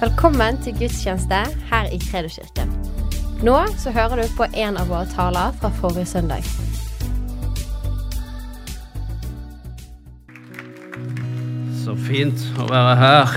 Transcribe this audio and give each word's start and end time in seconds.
Velkommen 0.00 0.56
til 0.64 0.72
gudstjeneste 0.78 1.38
her 1.68 1.88
i 1.92 1.98
Kredoskirken. 2.00 2.70
Nå 3.44 3.56
så 3.76 3.90
hører 3.92 4.22
du 4.22 4.30
på 4.32 4.46
en 4.48 4.78
av 4.80 4.88
våre 4.88 5.04
taler 5.12 5.52
fra 5.60 5.68
forrige 5.76 6.06
søndag. 6.08 6.46
Så 11.82 11.98
fint 12.06 12.46
å 12.56 12.70
være 12.70 12.94
her. 13.02 13.36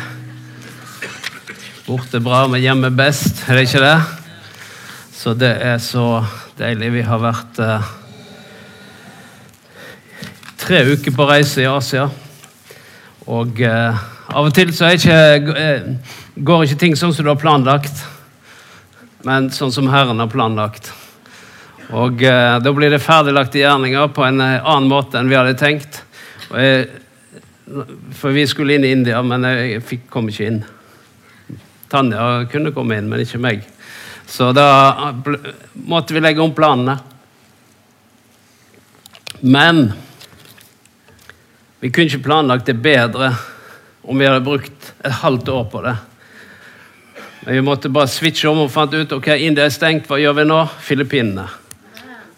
Borte 1.84 2.24
bra, 2.24 2.46
men 2.48 2.64
hjemme 2.64 2.94
best, 2.96 3.44
er 3.44 3.60
det 3.60 3.68
ikke 3.68 3.84
det? 3.84 4.00
Så 5.12 5.36
det 5.36 5.52
er 5.68 5.84
så 5.84 6.08
deilig. 6.56 6.94
Vi 6.96 7.06
har 7.12 7.20
vært 7.28 7.60
uh, 7.60 7.92
tre 10.64 10.86
uker 10.96 11.12
på 11.12 11.28
reise 11.28 11.68
i 11.68 11.68
Asia. 11.68 12.08
Og 13.28 13.60
uh, 13.60 14.04
av 14.32 14.48
og 14.48 14.54
til 14.56 14.72
så 14.74 14.88
er 14.88 14.96
ikke, 14.98 15.56
eh, 15.60 16.22
går 16.36 16.66
ikke 16.66 16.80
ting 16.82 16.96
sånn 16.98 17.14
som 17.14 17.26
du 17.26 17.32
har 17.32 17.40
planlagt, 17.42 18.04
men 19.28 19.52
sånn 19.54 19.72
som 19.74 19.90
Herren 19.92 20.22
har 20.24 20.32
planlagt. 20.32 20.90
Og 21.94 22.24
eh, 22.26 22.56
da 22.64 22.74
blir 22.74 22.90
det 22.90 23.04
ferdiglagte 23.04 23.62
gjerninger 23.62 24.10
på 24.16 24.26
en 24.26 24.42
eh, 24.42 24.60
annen 24.60 24.90
måte 24.90 25.20
enn 25.20 25.30
vi 25.30 25.38
hadde 25.38 25.58
tenkt. 25.60 26.02
Jeg, 26.54 26.88
for 28.18 28.34
vi 28.34 28.46
skulle 28.50 28.78
inn 28.78 28.88
i 28.88 28.94
India, 28.96 29.22
men 29.26 29.46
jeg 29.46 29.84
fikk, 29.86 30.08
kom 30.12 30.30
ikke 30.32 30.48
inn. 30.50 30.64
Tanja 31.92 32.48
kunne 32.52 32.74
komme 32.74 32.98
inn, 32.98 33.10
men 33.12 33.22
ikke 33.22 33.42
meg. 33.42 33.68
Så 34.26 34.50
da 34.56 35.12
ble, 35.26 35.54
måtte 35.86 36.16
vi 36.16 36.24
legge 36.24 36.42
om 36.42 36.56
planene. 36.56 36.98
Men 39.44 39.86
vi 41.84 41.92
kunne 41.92 42.10
ikke 42.10 42.26
planlagt 42.26 42.70
det 42.72 42.80
bedre 42.82 43.34
om 44.08 44.18
vi 44.18 44.28
hadde 44.28 44.44
brukt 44.44 44.90
et 45.04 45.22
halvt 45.22 45.52
år 45.52 45.70
på 45.70 45.84
det. 45.86 45.96
Men 47.46 47.56
vi 47.56 47.62
måtte 47.62 47.90
bare 47.92 48.08
switche 48.08 48.48
om 48.48 48.62
og 48.64 48.70
fant 48.72 48.94
ut 48.96 49.12
ok, 49.18 49.34
India 49.36 49.66
er 49.68 49.74
stengt, 49.76 50.06
hva 50.08 50.16
gjør 50.16 50.38
vi 50.38 50.46
nå? 50.48 50.62
Filippinene. 50.80 51.44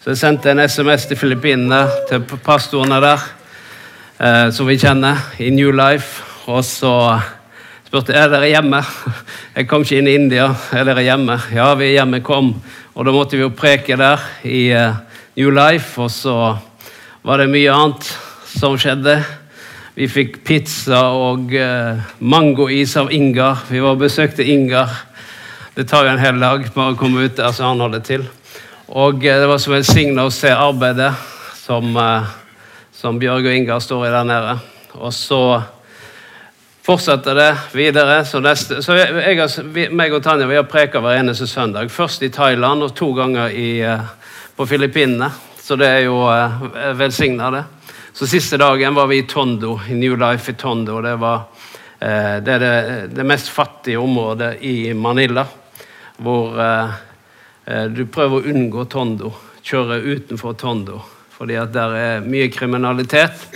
Så 0.02 0.16
jeg 0.16 0.18
sendte 0.18 0.50
en 0.50 0.64
SMS 0.66 1.06
til 1.06 1.20
Filippinene, 1.20 1.84
til 2.10 2.24
pastorene 2.42 2.98
der, 3.04 3.28
eh, 4.18 4.48
som 4.50 4.66
vi 4.66 4.80
kjenner, 4.82 5.22
i 5.38 5.52
New 5.54 5.70
Life. 5.78 6.24
Og 6.50 6.66
så 6.66 6.94
spurte 7.86 8.16
jeg 8.16 8.24
er 8.24 8.34
dere 8.34 8.50
hjemme. 8.50 8.82
Jeg 9.56 9.70
kom 9.70 9.86
ikke 9.86 10.02
inn 10.02 10.10
i 10.10 10.18
India. 10.18 10.50
Er 10.74 10.90
dere 10.90 11.06
hjemme? 11.06 11.38
Ja, 11.54 11.70
vi 11.78 11.92
er 11.92 12.00
hjemme. 12.00 12.20
Kom. 12.26 12.56
Og 12.96 13.06
da 13.06 13.14
måtte 13.14 13.38
vi 13.38 13.46
jo 13.46 13.54
preke 13.56 13.96
der 13.98 14.26
i 14.44 14.68
eh, 14.74 14.98
New 15.38 15.54
Life, 15.54 16.02
og 16.02 16.10
så 16.12 16.36
var 17.22 17.40
det 17.42 17.52
mye 17.54 17.72
annet 17.72 18.10
som 18.58 18.74
skjedde. 18.78 19.20
Vi 19.96 20.10
fikk 20.12 20.42
pizza 20.44 20.98
og 21.16 21.54
uh, 21.56 22.02
mangois 22.20 22.98
av 23.00 23.14
Ingar. 23.16 23.62
Vi 23.72 23.80
var 23.80 23.94
og 23.96 24.02
besøkte 24.02 24.44
Ingar. 24.44 24.92
Det 25.72 25.86
tar 25.88 26.04
jo 26.04 26.10
en 26.12 26.20
hel 26.20 26.42
dag 26.42 26.66
bare 26.76 26.92
å 26.92 26.98
komme 27.00 27.24
ut 27.24 27.38
der, 27.38 27.54
så 27.56 27.70
han 27.70 27.80
holder 27.80 28.02
til. 28.04 28.26
Og 28.92 29.24
uh, 29.24 29.30
det 29.40 29.48
var 29.48 29.62
så 29.64 29.72
velsigna 29.72 30.26
å 30.28 30.34
se 30.36 30.52
arbeidet 30.52 31.14
som, 31.62 31.96
uh, 31.96 32.28
som 32.92 33.22
Bjørg 33.22 33.48
og 33.48 33.56
Ingar 33.56 33.80
står 33.86 34.04
i 34.10 34.12
der 34.18 34.28
nede. 34.28 34.58
Og 35.00 35.14
så 35.16 35.40
fortsetter 36.84 37.40
det 37.40 37.48
videre. 37.72 38.18
Så, 38.28 38.44
neste, 38.44 38.82
så 38.84 39.00
jeg, 39.00 39.16
jeg, 39.40 39.88
meg 39.96 40.12
og 40.12 40.26
Tanja 40.28 40.50
vi 40.52 40.60
har 40.60 40.68
preka 40.68 41.00
hver 41.00 41.22
eneste 41.22 41.48
søndag. 41.48 41.88
Først 41.88 42.28
i 42.28 42.34
Thailand 42.36 42.84
og 42.84 42.92
to 43.00 43.14
ganger 43.16 43.48
i, 43.48 43.80
på 44.60 44.68
Filippinene. 44.68 45.32
Så 45.64 45.80
det 45.80 45.88
er 45.88 46.04
jo 46.10 46.20
velsigna, 47.00 47.48
det. 47.56 47.64
Så 48.16 48.28
Siste 48.28 48.58
dagen 48.58 48.96
var 48.96 49.08
vi 49.08 49.18
i 49.18 49.24
Tondo, 49.24 49.80
i 49.90 49.94
New 49.94 50.18
Life 50.18 50.52
i 50.52 50.56
Tondo. 50.56 51.02
Det, 51.02 51.16
var, 51.16 51.42
eh, 52.00 52.38
det 52.40 52.54
er 52.54 52.62
det, 52.64 53.08
det, 53.12 53.26
mest 53.28 53.50
fattige 53.52 54.00
området 54.00 54.54
i 54.64 54.94
Manila. 54.94 55.44
Hvor 56.24 56.56
eh, 56.64 56.96
eh, 57.66 57.84
du 57.92 58.06
prøver 58.08 58.40
å 58.40 58.54
unngå 58.54 58.86
Tondo. 58.88 59.34
Kjøre 59.60 60.00
utenfor 60.00 60.56
Tondo. 60.56 61.02
Fordi 61.36 61.60
at 61.60 61.76
der 61.76 62.00
er 62.00 62.24
mye 62.24 62.48
kriminalitet. 62.56 63.50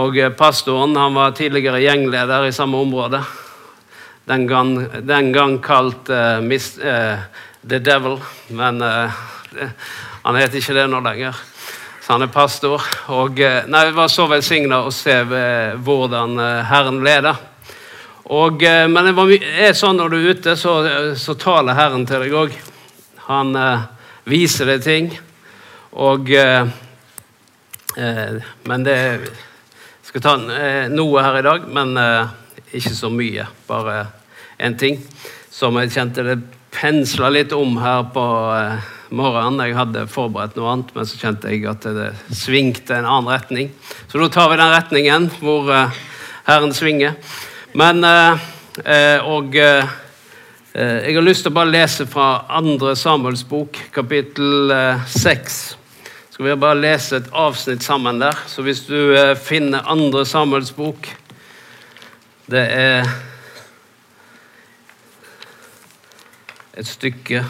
Og 0.00 0.16
eh, 0.16 0.32
pastoren 0.32 0.96
han 0.96 1.20
var 1.20 1.36
tidligere 1.36 1.84
gjengleder 1.84 2.48
i 2.48 2.56
samme 2.56 2.80
område. 2.80 3.20
Den 4.24 4.48
gang, 4.48 4.78
den 5.04 5.34
gang 5.36 5.58
kalt 5.60 6.08
uh, 6.08 6.40
Miss, 6.40 6.78
uh, 6.80 7.20
The 7.60 7.84
Devil. 7.84 8.16
Men 8.48 8.80
han 10.24 10.40
heter 10.40 10.64
ikke 10.64 10.80
det 10.80 10.88
nå 10.88 11.04
lenger. 11.04 11.50
Så 12.04 12.12
han 12.12 12.22
er 12.22 12.28
pastor. 12.28 12.82
Og 13.16 13.38
nei, 13.40 13.84
Det 13.86 13.96
var 13.96 14.10
så 14.12 14.26
velsigna 14.28 14.82
å 14.84 14.90
se 14.92 15.14
hvordan 15.24 16.36
Herren 16.68 17.00
leder. 17.00 17.38
Og, 18.28 18.60
men 18.60 19.08
det 19.08 19.40
er 19.40 19.72
sånn 19.72 19.96
når 19.96 20.12
du 20.12 20.16
er 20.18 20.28
ute, 20.36 20.56
så, 20.60 20.74
så 21.16 21.34
taler 21.40 21.78
Herren 21.78 22.04
til 22.04 22.26
deg 22.26 22.36
òg. 22.36 22.52
Han 23.30 23.56
eh, 23.56 23.86
viser 24.28 24.68
deg 24.68 24.84
ting. 24.84 25.10
Og 25.96 26.28
eh, 26.36 26.68
Men 28.64 28.84
det 28.84 28.96
Jeg 28.98 30.08
skal 30.10 30.22
ta 30.24 30.36
noe 30.90 31.22
her 31.22 31.36
i 31.38 31.44
dag, 31.46 31.68
men 31.70 31.96
ikke 32.74 32.92
så 32.94 33.08
mye. 33.10 33.46
Bare 33.68 34.06
én 34.58 34.76
ting 34.78 35.00
som 35.50 35.78
jeg 35.80 35.92
kjente 35.94 36.24
det 36.26 36.36
pensla 36.74 37.30
litt 37.30 37.54
om 37.54 37.78
her 37.78 38.04
på 38.14 38.24
morgenen. 39.14 39.62
Jeg 39.64 39.76
hadde 39.78 40.06
forberedt 40.10 40.56
noe 40.58 40.72
annet, 40.72 40.90
men 40.94 41.06
så 41.08 41.18
kjente 41.20 41.52
jeg 41.52 41.64
at 41.70 41.86
det 41.96 42.10
svingte 42.34 42.96
en 42.96 43.06
annen 43.08 43.30
retning. 43.32 43.70
Så 44.10 44.20
da 44.20 44.28
tar 44.32 44.50
vi 44.52 44.58
den 44.60 44.74
retningen 44.74 45.28
hvor 45.40 45.70
uh, 45.70 46.02
Herren 46.48 46.74
svinger. 46.76 47.16
Men 47.78 48.04
uh, 48.04 48.42
uh, 48.82 49.30
Og 49.30 49.56
jeg 50.74 51.14
har 51.14 51.22
lyst 51.22 51.44
til 51.46 51.52
å 51.52 51.54
bare 51.54 51.70
lese 51.70 52.02
fra 52.10 52.48
andre 52.50 52.96
Samuels 52.98 53.44
bok, 53.46 53.78
kapittel 53.94 54.72
6. 55.06 55.58
Skal 56.34 56.48
vi 56.48 56.56
bare 56.58 56.80
lese 56.80 57.20
et 57.20 57.28
avsnitt 57.30 57.86
sammen 57.86 58.18
der? 58.18 58.34
Så 58.50 58.64
hvis 58.66 58.82
du 58.88 59.14
finner 59.38 59.86
andre 59.86 60.24
Samuels 60.26 60.72
bok 60.74 61.06
Det 62.50 62.64
er 62.74 63.06
et 66.74 66.90
stykke 66.90 67.44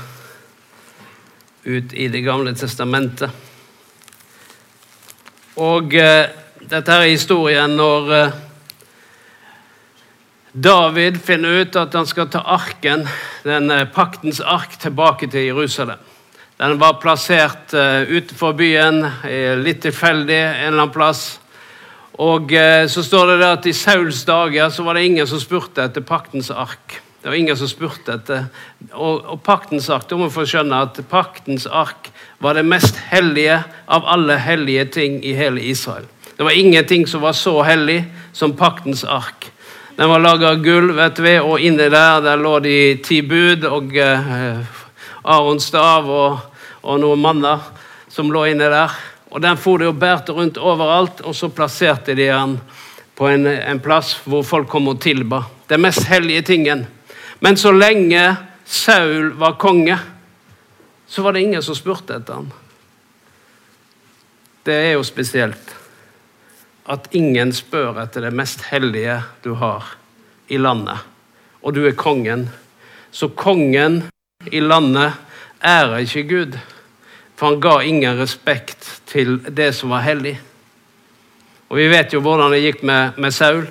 ut 1.65 1.93
i 1.93 2.09
Det 2.09 2.21
gamle 2.25 2.55
testamentet. 2.55 3.31
Og 5.57 5.95
eh, 5.95 6.27
dette 6.65 6.97
er 6.97 7.07
historien 7.09 7.77
når 7.77 8.11
eh, 8.15 8.41
David 10.55 11.21
finner 11.23 11.63
ut 11.63 11.77
at 11.77 11.95
han 11.95 12.07
skal 12.07 12.29
ta 12.31 12.43
arken, 12.57 13.07
den 13.45 13.71
eh, 13.71 13.87
paktens 13.91 14.41
ark, 14.41 14.77
tilbake 14.81 15.27
til 15.31 15.49
Jerusalem. 15.49 16.03
Den 16.59 16.77
var 16.79 17.01
plassert 17.03 17.75
eh, 17.75 18.03
utenfor 18.07 18.55
byen, 18.59 19.03
litt 19.63 19.83
tilfeldig 19.83 20.39
en 20.39 20.69
eller 20.69 20.85
annen 20.85 20.95
plass. 20.95 21.25
Og 22.23 22.53
eh, 22.55 22.87
så 22.87 23.03
står 23.03 23.35
det 23.35 23.49
at 23.49 23.67
I 23.67 23.75
Sauls 23.75 24.23
dager 24.27 24.71
så 24.71 24.85
var 24.87 24.95
det 24.95 25.09
ingen 25.09 25.27
som 25.27 25.41
spurte 25.43 25.83
etter 25.83 26.05
paktens 26.07 26.53
ark. 26.55 27.01
Det 27.25 27.31
var 27.31 27.37
ingen 27.37 27.57
som 27.57 27.69
spurte 27.69 28.19
etter 28.19 28.43
Og, 28.93 29.23
og 29.25 29.39
paktens 29.41 29.87
ark, 29.89 30.03
da 30.11 30.17
må 30.21 30.27
få 30.29 30.43
skjønne 30.45 30.77
at 30.85 30.99
paktens 31.09 31.65
ark 31.65 32.11
var 32.37 32.59
det 32.59 32.67
mest 32.69 32.99
hellige 33.09 33.63
av 33.89 34.05
alle 34.13 34.37
hellige 34.45 34.85
ting 34.99 35.15
i 35.25 35.33
hele 35.33 35.63
Israel. 35.65 36.05
Det 36.37 36.45
var 36.45 36.53
ingenting 36.53 37.07
som 37.09 37.23
var 37.25 37.33
så 37.33 37.63
hellig 37.65 38.03
som 38.37 38.53
paktens 38.53 39.07
ark. 39.09 39.47
Den 39.97 40.13
var 40.13 40.21
laga 40.21 40.51
av 40.53 40.61
gull, 40.67 40.91
vet 40.93 41.23
vi, 41.25 41.33
og 41.41 41.65
inni 41.65 41.87
der 41.89 42.21
der 42.21 42.37
lå 42.37 42.59
de 42.61 42.77
ti 43.01 43.23
bud 43.25 43.65
og 43.71 43.97
eh, 43.97 44.61
Arons 45.25 45.65
stav 45.73 46.11
og, 46.11 46.43
og 46.83 47.01
noen 47.01 47.23
manner 47.25 47.63
som 48.13 48.29
lå 48.29 48.43
inni 48.51 48.69
der. 48.69 48.93
Og 49.33 49.41
Den 49.41 49.57
for 49.57 49.81
de 49.81 49.89
og 49.89 49.97
bærte 49.97 50.37
rundt 50.37 50.61
overalt, 50.61 51.25
og 51.25 51.33
så 51.33 51.49
plasserte 51.49 52.13
de 52.13 52.29
den 52.29 52.59
på 53.17 53.33
en, 53.33 53.47
en 53.49 53.81
plass 53.81 54.13
hvor 54.29 54.45
folk 54.45 54.69
kom 54.69 54.93
og 54.93 55.01
tilba. 55.01 55.41
Den 55.73 55.81
mest 55.89 56.05
hellige 56.13 56.45
tingen. 56.53 56.85
Men 57.41 57.57
så 57.57 57.73
lenge 57.73 58.37
Saul 58.65 59.33
var 59.39 59.59
konge, 59.61 59.99
så 61.07 61.23
var 61.23 61.33
det 61.33 61.43
ingen 61.45 61.63
som 61.63 61.77
spurte 61.77 62.17
etter 62.17 62.41
ham. 62.41 62.51
Det 64.65 64.75
er 64.75 64.95
jo 64.97 65.05
spesielt 65.05 65.75
at 66.89 67.09
ingen 67.17 67.53
spør 67.53 68.01
etter 68.03 68.27
det 68.27 68.33
mest 68.37 68.65
hellige 68.71 69.19
du 69.45 69.55
har 69.61 69.95
i 70.49 70.59
landet, 70.61 71.01
og 71.61 71.77
du 71.77 71.85
er 71.89 71.97
kongen. 71.97 72.49
Så 73.11 73.29
kongen 73.29 74.03
i 74.53 74.61
landet 74.61 75.13
ærer 75.65 76.05
ikke 76.05 76.27
Gud, 76.29 76.59
for 77.37 77.53
han 77.53 77.61
ga 77.61 77.79
ingen 77.85 78.19
respekt 78.21 78.89
til 79.09 79.39
det 79.49 79.73
som 79.77 79.93
var 79.95 80.05
hellig. 80.05 80.37
Og 81.69 81.77
Vi 81.77 81.89
vet 81.89 82.13
jo 82.13 82.21
hvordan 82.21 82.53
det 82.53 82.63
gikk 82.65 82.83
med, 82.83 83.17
med 83.19 83.33
Saul. 83.33 83.65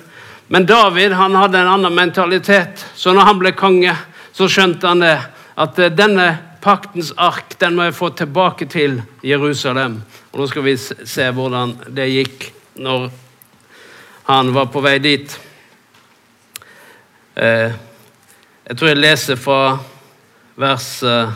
Men 0.48 0.66
David 0.66 1.12
han 1.12 1.34
hadde 1.34 1.58
en 1.58 1.70
annen 1.76 1.94
mentalitet. 1.94 2.84
Så 2.94 3.12
når 3.12 3.30
han 3.30 3.38
ble 3.40 3.52
konge, 3.56 3.94
så 4.32 4.48
skjønte 4.50 4.90
han 4.90 5.04
det. 5.04 5.16
At 5.56 5.78
eh, 5.78 5.92
denne 5.94 6.28
paktens 6.64 7.12
ark 7.20 7.56
den 7.60 7.76
må 7.76 7.88
jeg 7.88 7.96
få 7.96 8.10
tilbake 8.16 8.68
til 8.72 9.00
Jerusalem. 9.24 10.00
Og 10.32 10.40
Nå 10.40 10.50
skal 10.50 10.66
vi 10.66 10.76
se 10.80 11.30
hvordan 11.36 11.76
det 11.94 12.10
gikk 12.12 12.50
når 12.80 13.10
han 14.28 14.52
var 14.56 14.70
på 14.72 14.82
vei 14.84 14.98
dit. 15.04 15.38
Eh, 17.34 17.72
Jeg 18.64 18.78
tror 18.80 18.88
jeg 18.88 18.96
leser 18.96 19.36
fra 19.36 19.76
vers 20.56 20.86
eh, 21.04 21.32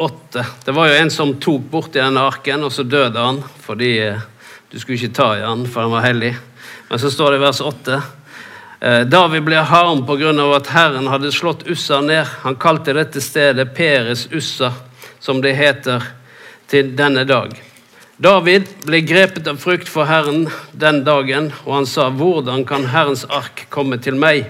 åtte. 0.00 0.44
Det 0.64 0.72
var 0.72 0.88
jo 0.88 0.94
en 0.96 1.10
som 1.12 1.34
tok 1.36 1.66
borti 1.68 2.00
denne 2.00 2.22
arken, 2.24 2.64
og 2.64 2.72
så 2.72 2.86
døde 2.88 3.20
han 3.20 3.42
fordi 3.60 3.90
eh, 4.06 4.22
du 4.70 4.78
skulle 4.78 4.98
ikke 4.98 5.14
ta 5.14 5.32
i 5.38 5.42
han, 5.42 5.66
for 5.66 5.82
han 5.82 5.90
var 5.90 6.04
hellig. 6.06 6.34
Men 6.88 6.98
så 6.98 7.10
står 7.10 7.32
det 7.32 7.40
i 7.40 7.42
vers 7.42 7.60
åtte. 7.60 8.02
Eh, 8.80 9.00
David 9.10 9.42
ble 9.44 9.64
harm 9.66 10.04
pga. 10.06 10.30
at 10.56 10.66
Herren 10.66 11.06
hadde 11.06 11.32
slått 11.32 11.66
Ussa 11.66 12.00
ned. 12.00 12.26
Han 12.42 12.56
kalte 12.56 12.92
dette 12.92 13.20
stedet 13.20 13.74
Peres 13.74 14.28
Ussa, 14.32 14.72
som 15.18 15.40
det 15.40 15.56
heter 15.58 16.02
til 16.68 16.94
denne 16.96 17.24
dag. 17.24 17.50
David 18.16 18.68
ble 18.84 19.00
grepet 19.00 19.46
av 19.48 19.56
frykt 19.56 19.88
for 19.88 20.04
Herren 20.04 20.46
den 20.72 21.04
dagen, 21.04 21.52
og 21.64 21.74
han 21.74 21.86
sa, 21.86 22.10
'Hvordan 22.10 22.66
kan 22.66 22.84
Herrens 22.86 23.24
ark 23.24 23.66
komme 23.70 23.96
til 23.98 24.14
meg?' 24.14 24.46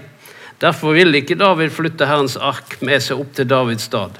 Derfor 0.61 0.93
ville 0.93 1.17
ikke 1.17 1.35
David 1.35 1.69
flytte 1.69 2.05
Herrens 2.05 2.37
ark 2.37 2.77
med 2.81 3.01
seg 3.01 3.19
opp 3.19 3.33
til 3.33 3.47
Davids 3.49 3.83
stad. 3.83 4.11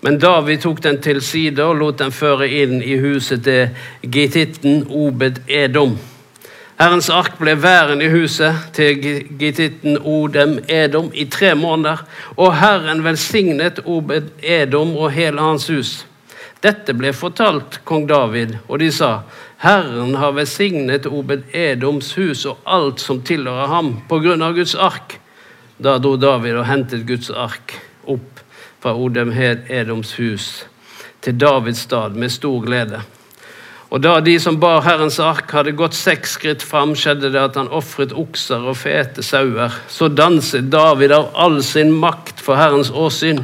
Men 0.00 0.18
David 0.18 0.62
tok 0.62 0.82
den 0.82 1.00
til 1.02 1.18
side 1.24 1.64
og 1.64 1.80
lot 1.80 1.98
den 1.98 2.14
føre 2.14 2.46
inn 2.60 2.78
i 2.82 3.00
huset 3.02 3.42
til 3.46 3.72
gittitten 4.02 4.84
Obed 4.94 5.42
Edom. 5.50 5.96
Herrens 6.78 7.08
ark 7.10 7.40
ble 7.40 7.56
værende 7.58 8.06
i 8.06 8.12
huset 8.12 8.68
til 8.76 9.00
gittitten 9.40 9.98
Odem 10.06 10.60
Edom 10.70 11.08
i 11.10 11.24
tre 11.26 11.56
måneder, 11.58 12.04
og 12.36 12.54
Herren 12.60 13.02
velsignet 13.02 13.80
Obed 13.82 14.30
Edom 14.38 14.94
og 14.94 15.10
hele 15.16 15.42
hans 15.42 15.66
hus. 15.72 15.96
Dette 16.62 16.94
ble 16.94 17.10
fortalt 17.14 17.80
kong 17.86 18.06
David, 18.06 18.54
og 18.68 18.78
de 18.78 18.92
sa, 18.94 19.24
Herren 19.62 20.14
har 20.22 20.36
velsignet 20.38 21.06
Obed 21.10 21.50
Edoms 21.50 22.12
hus 22.14 22.44
og 22.46 22.62
alt 22.62 23.02
som 23.02 23.24
tilhører 23.26 23.74
ham, 23.74 23.96
på 24.06 24.22
grunn 24.22 24.42
av 24.46 24.54
Guds 24.54 24.78
ark. 24.78 25.18
Da 25.82 25.98
dro 26.02 26.14
David 26.18 26.60
og 26.62 26.66
hentet 26.70 27.06
Guds 27.10 27.30
ark 27.34 27.74
opp 28.06 28.46
fra 28.82 28.94
Odem 28.94 29.32
Edoms 29.32 30.14
hus 30.18 30.66
til 31.24 31.38
Davids 31.38 31.86
stad 31.86 32.14
med 32.14 32.30
stor 32.30 32.60
glede. 32.64 33.00
Og 33.88 34.02
da 34.04 34.18
de 34.20 34.34
som 34.40 34.58
bar 34.60 34.82
Herrens 34.84 35.16
ark, 35.22 35.48
hadde 35.56 35.72
gått 35.72 35.96
seks 35.96 36.34
skritt 36.36 36.62
fram, 36.62 36.92
skjedde 36.92 37.30
det 37.32 37.40
at 37.40 37.56
han 37.56 37.70
ofret 37.72 38.12
okser 38.12 38.66
og 38.68 38.76
fete 38.76 39.24
sauer. 39.24 39.72
Så 39.88 40.10
danset 40.12 40.68
David 40.68 41.14
av 41.16 41.30
all 41.32 41.62
sin 41.64 41.94
makt 41.96 42.42
for 42.44 42.60
Herrens 42.60 42.92
åsyn, 42.92 43.40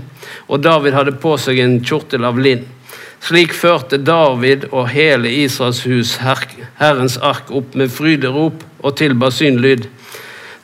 og 0.46 0.60
David 0.60 0.92
hadde 0.98 1.16
på 1.16 1.38
seg 1.40 1.62
en 1.64 1.78
kjortel 1.80 2.28
av 2.28 2.37
linn. 2.37 2.66
Slik 3.25 3.56
førte 3.56 3.96
David 3.96 4.66
og 4.69 4.90
hele 4.92 5.32
Israels 5.32 5.80
hus 5.88 6.19
Herrens 6.20 7.16
ark 7.25 7.48
opp 7.48 7.72
med 7.72 7.88
fryderop 7.88 8.60
og 8.84 8.98
tilba 9.00 9.32
synlyd. 9.32 9.88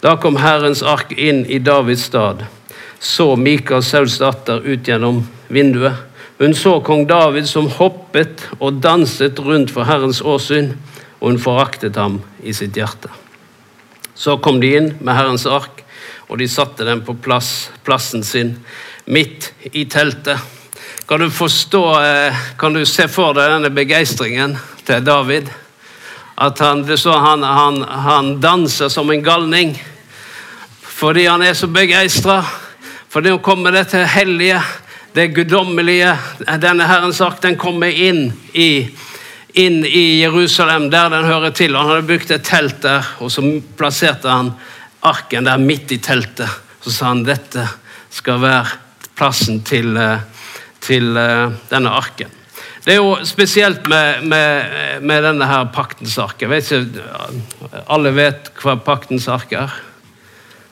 Da 0.05 0.19
kom 0.21 0.37
Herrens 0.37 0.85
ark 0.85 1.17
inn 1.17 1.47
i 1.49 1.57
Davids 1.57 2.05
stad. 2.13 2.45
Så 3.01 3.37
Mikael 3.37 3.83
Sauls 3.83 4.19
datter 4.21 4.61
ut 4.61 4.89
gjennom 4.89 5.23
vinduet. 5.49 5.97
Hun 6.41 6.55
så 6.55 6.79
kong 6.85 7.07
David 7.09 7.49
som 7.49 7.69
hoppet 7.73 8.47
og 8.59 8.79
danset 8.81 9.41
rundt 9.41 9.73
for 9.73 9.89
Herrens 9.89 10.21
åsyn, 10.21 10.75
og 11.21 11.33
hun 11.33 11.41
foraktet 11.41 11.97
ham 12.01 12.19
i 12.45 12.53
sitt 12.57 12.77
hjerte. 12.77 13.09
Så 14.15 14.37
kom 14.45 14.61
de 14.61 14.75
inn 14.77 14.91
med 15.01 15.17
Herrens 15.17 15.47
ark, 15.49 15.83
og 16.29 16.41
de 16.41 16.49
satte 16.49 16.85
den 16.85 17.01
på 17.05 17.17
plass, 17.25 17.71
plassen 17.85 18.25
sin 18.25 18.55
midt 19.09 19.51
i 19.73 19.87
teltet. 19.89 20.41
Kan 21.09 21.25
du 21.25 21.31
forstå, 21.33 21.85
eh, 22.05 22.41
kan 22.57 22.73
du 22.73 22.85
se 22.85 23.09
for 23.09 23.33
deg 23.35 23.51
denne 23.51 23.73
begeistringen 23.73 24.59
til 24.85 25.05
David? 25.05 25.49
At 26.37 26.59
han, 26.61 26.85
han, 26.85 27.43
han, 27.43 27.83
han 27.83 28.41
danser 28.41 28.89
som 28.89 29.11
en 29.11 29.25
galning 29.25 29.77
fordi 31.01 31.25
han 31.27 31.41
er 31.41 31.55
så 31.57 31.67
begeistra. 31.67 32.43
Fordi 33.11 33.33
nå 33.33 33.41
kommer 33.43 33.75
det 33.75 33.89
til 33.91 34.07
hellige 34.07 34.61
det 35.15 35.33
guddommelige, 35.35 36.13
denne 36.63 36.87
Herrens 36.87 37.19
ark, 37.25 37.41
den 37.43 37.57
kommer 37.59 37.91
inn 37.91 38.29
i, 38.55 38.87
inn 39.59 39.81
i 39.83 40.21
Jerusalem, 40.21 40.87
der 40.93 41.11
den 41.11 41.27
hører 41.27 41.51
til. 41.51 41.75
Han 41.75 41.91
hadde 41.91 42.07
bygd 42.07 42.31
et 42.37 42.47
telt 42.47 42.79
der, 42.85 43.09
og 43.19 43.33
så 43.35 43.43
plasserte 43.79 44.31
han 44.31 44.53
arken 45.03 45.49
der 45.49 45.59
midt 45.59 45.91
i 45.91 45.99
teltet. 45.99 46.61
Så 46.81 46.95
sa 46.95 47.11
han 47.11 47.25
dette 47.27 47.67
skal 48.15 48.39
være 48.45 48.79
plassen 49.19 49.59
til, 49.67 49.97
eh, 49.99 50.23
til 50.81 51.11
eh, 51.19 51.51
denne 51.73 51.91
arken. 51.91 52.31
Det 52.85 52.95
er 52.95 53.03
jo 53.03 53.19
spesielt 53.27 53.91
med, 53.91 54.23
med, 54.31 55.03
med 55.03 55.27
denne 55.27 55.51
her 55.51 55.67
paktens 55.75 56.15
ark. 56.23 56.47
Alle 56.47 58.15
vet 58.17 58.55
hva 58.63 58.79
paktens 58.81 59.27
ark 59.29 59.53
er? 59.59 59.75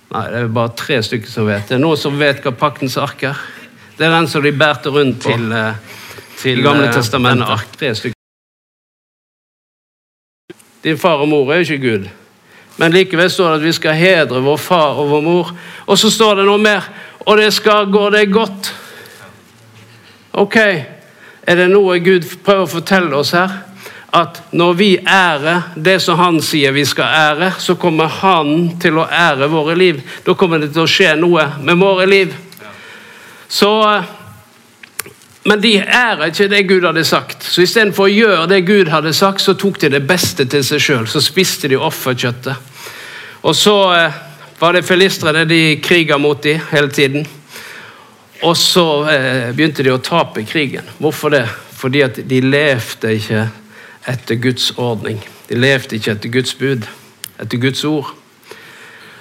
Nei, 0.08 0.24
det 0.32 0.38
er 0.40 0.52
bare 0.52 0.72
tre 0.76 1.02
stykker 1.04 1.28
som 1.28 1.48
vet. 1.48 1.66
Det 1.68 1.76
er 1.76 1.82
noen 1.82 1.98
som 2.00 2.16
vet 2.16 2.40
hva 2.44 2.52
paktens 2.56 2.96
ark 3.00 3.26
er? 3.28 3.40
Det 3.98 4.06
er 4.06 4.14
den 4.14 4.28
som 4.30 4.44
de 4.44 4.52
bærte 4.56 4.92
rundt 4.94 5.18
på 5.20 5.34
til, 5.34 5.52
eh, 5.52 5.74
til 6.38 6.62
Gamle 6.64 6.86
eh, 6.88 6.94
testamentet. 6.94 8.14
Din 10.84 10.98
far 10.98 11.20
og 11.20 11.28
mor 11.28 11.52
er 11.52 11.60
jo 11.60 11.74
ikke 11.74 11.84
Gud. 11.84 12.08
Men 12.78 12.94
likevel 12.94 13.30
står 13.30 13.50
det 13.50 13.58
at 13.58 13.66
vi 13.66 13.72
skal 13.74 13.98
hedre 13.98 14.40
vår 14.40 14.56
far 14.56 15.00
og 15.02 15.10
vår 15.10 15.22
mor. 15.26 15.50
Og 15.86 15.98
så 15.98 16.10
står 16.10 16.40
det 16.40 16.46
noe 16.46 16.62
mer. 16.62 16.86
Og 17.26 17.36
det 17.36 17.50
skal 17.52 17.90
gå 17.92 18.06
deg 18.14 18.32
godt. 18.32 18.70
Ok, 20.38 20.56
er 20.56 21.56
det 21.58 21.66
noe 21.72 21.98
Gud 22.00 22.24
prøver 22.46 22.64
å 22.64 22.70
fortelle 22.78 23.16
oss 23.18 23.34
her? 23.34 23.67
At 24.10 24.40
når 24.56 24.74
vi 24.74 24.92
ærer 25.04 25.74
det 25.76 25.98
som 26.00 26.16
han 26.18 26.38
sier 26.40 26.72
vi 26.72 26.84
skal 26.88 27.12
ære, 27.12 27.50
så 27.60 27.74
kommer 27.76 28.08
han 28.22 28.78
til 28.80 28.96
å 28.96 29.04
ære 29.04 29.50
våre 29.52 29.74
liv. 29.76 30.00
Da 30.24 30.32
kommer 30.34 30.62
det 30.62 30.70
til 30.72 30.86
å 30.86 30.88
skje 30.88 31.12
noe 31.20 31.44
med 31.60 31.76
våre 31.76 32.06
liv. 32.08 32.32
Så, 33.48 33.68
men 35.44 35.60
de 35.60 35.74
ærer 35.82 36.30
ikke 36.30 36.48
det 36.48 36.62
Gud 36.70 36.88
hadde 36.88 37.04
sagt. 37.04 37.44
Så 37.44 37.66
istedenfor 37.66 38.08
å 38.08 38.14
gjøre 38.14 38.48
det 38.48 38.62
Gud 38.68 38.88
hadde 38.92 39.12
sagt, 39.16 39.44
så 39.44 39.56
tok 39.60 39.80
de 39.84 39.92
det 39.98 40.04
beste 40.08 40.48
til 40.48 40.64
seg 40.64 40.80
sjøl. 40.84 41.04
Så 41.08 41.20
spiste 41.24 41.68
de 41.68 41.76
offerkjøttet. 41.76 42.56
Og 43.44 43.54
så 43.56 43.76
eh, 43.94 44.18
var 44.58 44.72
det 44.74 44.86
filistrene 44.88 45.44
de 45.48 45.78
kriga 45.84 46.16
mot 46.18 46.40
de 46.42 46.56
hele 46.72 46.88
tiden. 46.88 47.28
Og 48.40 48.56
så 48.56 48.88
eh, 49.12 49.52
begynte 49.52 49.84
de 49.84 49.92
å 49.92 50.00
tape 50.00 50.48
krigen. 50.48 50.88
Hvorfor 50.96 51.36
det? 51.36 51.44
Fordi 51.78 52.02
at 52.08 52.20
de 52.28 52.40
levde 52.42 53.12
ikke 53.14 53.46
etter 54.08 54.40
Guds 54.40 54.72
ordning. 54.76 55.20
De 55.48 55.58
levde 55.58 55.96
ikke 55.96 56.16
etter 56.16 56.32
Guds 56.32 56.54
bud, 56.58 56.88
etter 57.38 57.60
Guds 57.60 57.84
ord. 57.88 58.14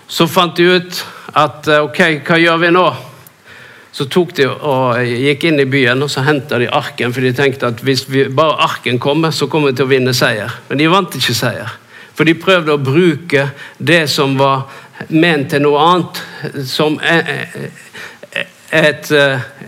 Så 0.08 0.28
fant 0.32 0.56
de 0.58 0.70
ut 0.78 1.04
at 1.38 1.68
ok, 1.82 2.02
hva 2.28 2.40
gjør 2.40 2.62
vi 2.64 2.74
nå? 2.74 2.88
Så 3.98 4.06
tok 4.14 4.36
de 4.38 4.46
og 4.48 5.00
gikk 5.02 5.48
inn 5.50 5.60
i 5.60 5.68
byen 5.70 6.04
og 6.06 6.12
så 6.14 6.22
henta 6.28 6.60
de 6.62 6.70
arken, 6.70 7.14
for 7.14 7.26
de 7.26 7.34
tenkte 7.36 7.72
at 7.72 7.82
hvis 7.84 8.06
vi, 8.12 8.28
bare 8.30 8.60
arken 8.68 9.00
kommer, 9.02 9.34
så 9.34 9.50
kommer 9.50 9.72
vi 9.72 9.80
til 9.80 9.88
å 9.88 9.92
vinne 9.92 10.14
seier. 10.14 10.54
Men 10.70 10.82
de 10.82 10.90
vant 10.92 11.18
ikke 11.18 11.36
seier. 11.36 11.72
For 12.18 12.28
de 12.28 12.38
prøvde 12.38 12.74
å 12.74 12.82
bruke 12.82 13.50
det 13.78 14.04
som 14.10 14.38
var 14.40 14.68
ment 15.14 15.52
til 15.52 15.62
noe 15.66 15.82
annet, 15.82 16.22
som 16.66 16.98
et, 17.02 17.68
et, 18.74 19.12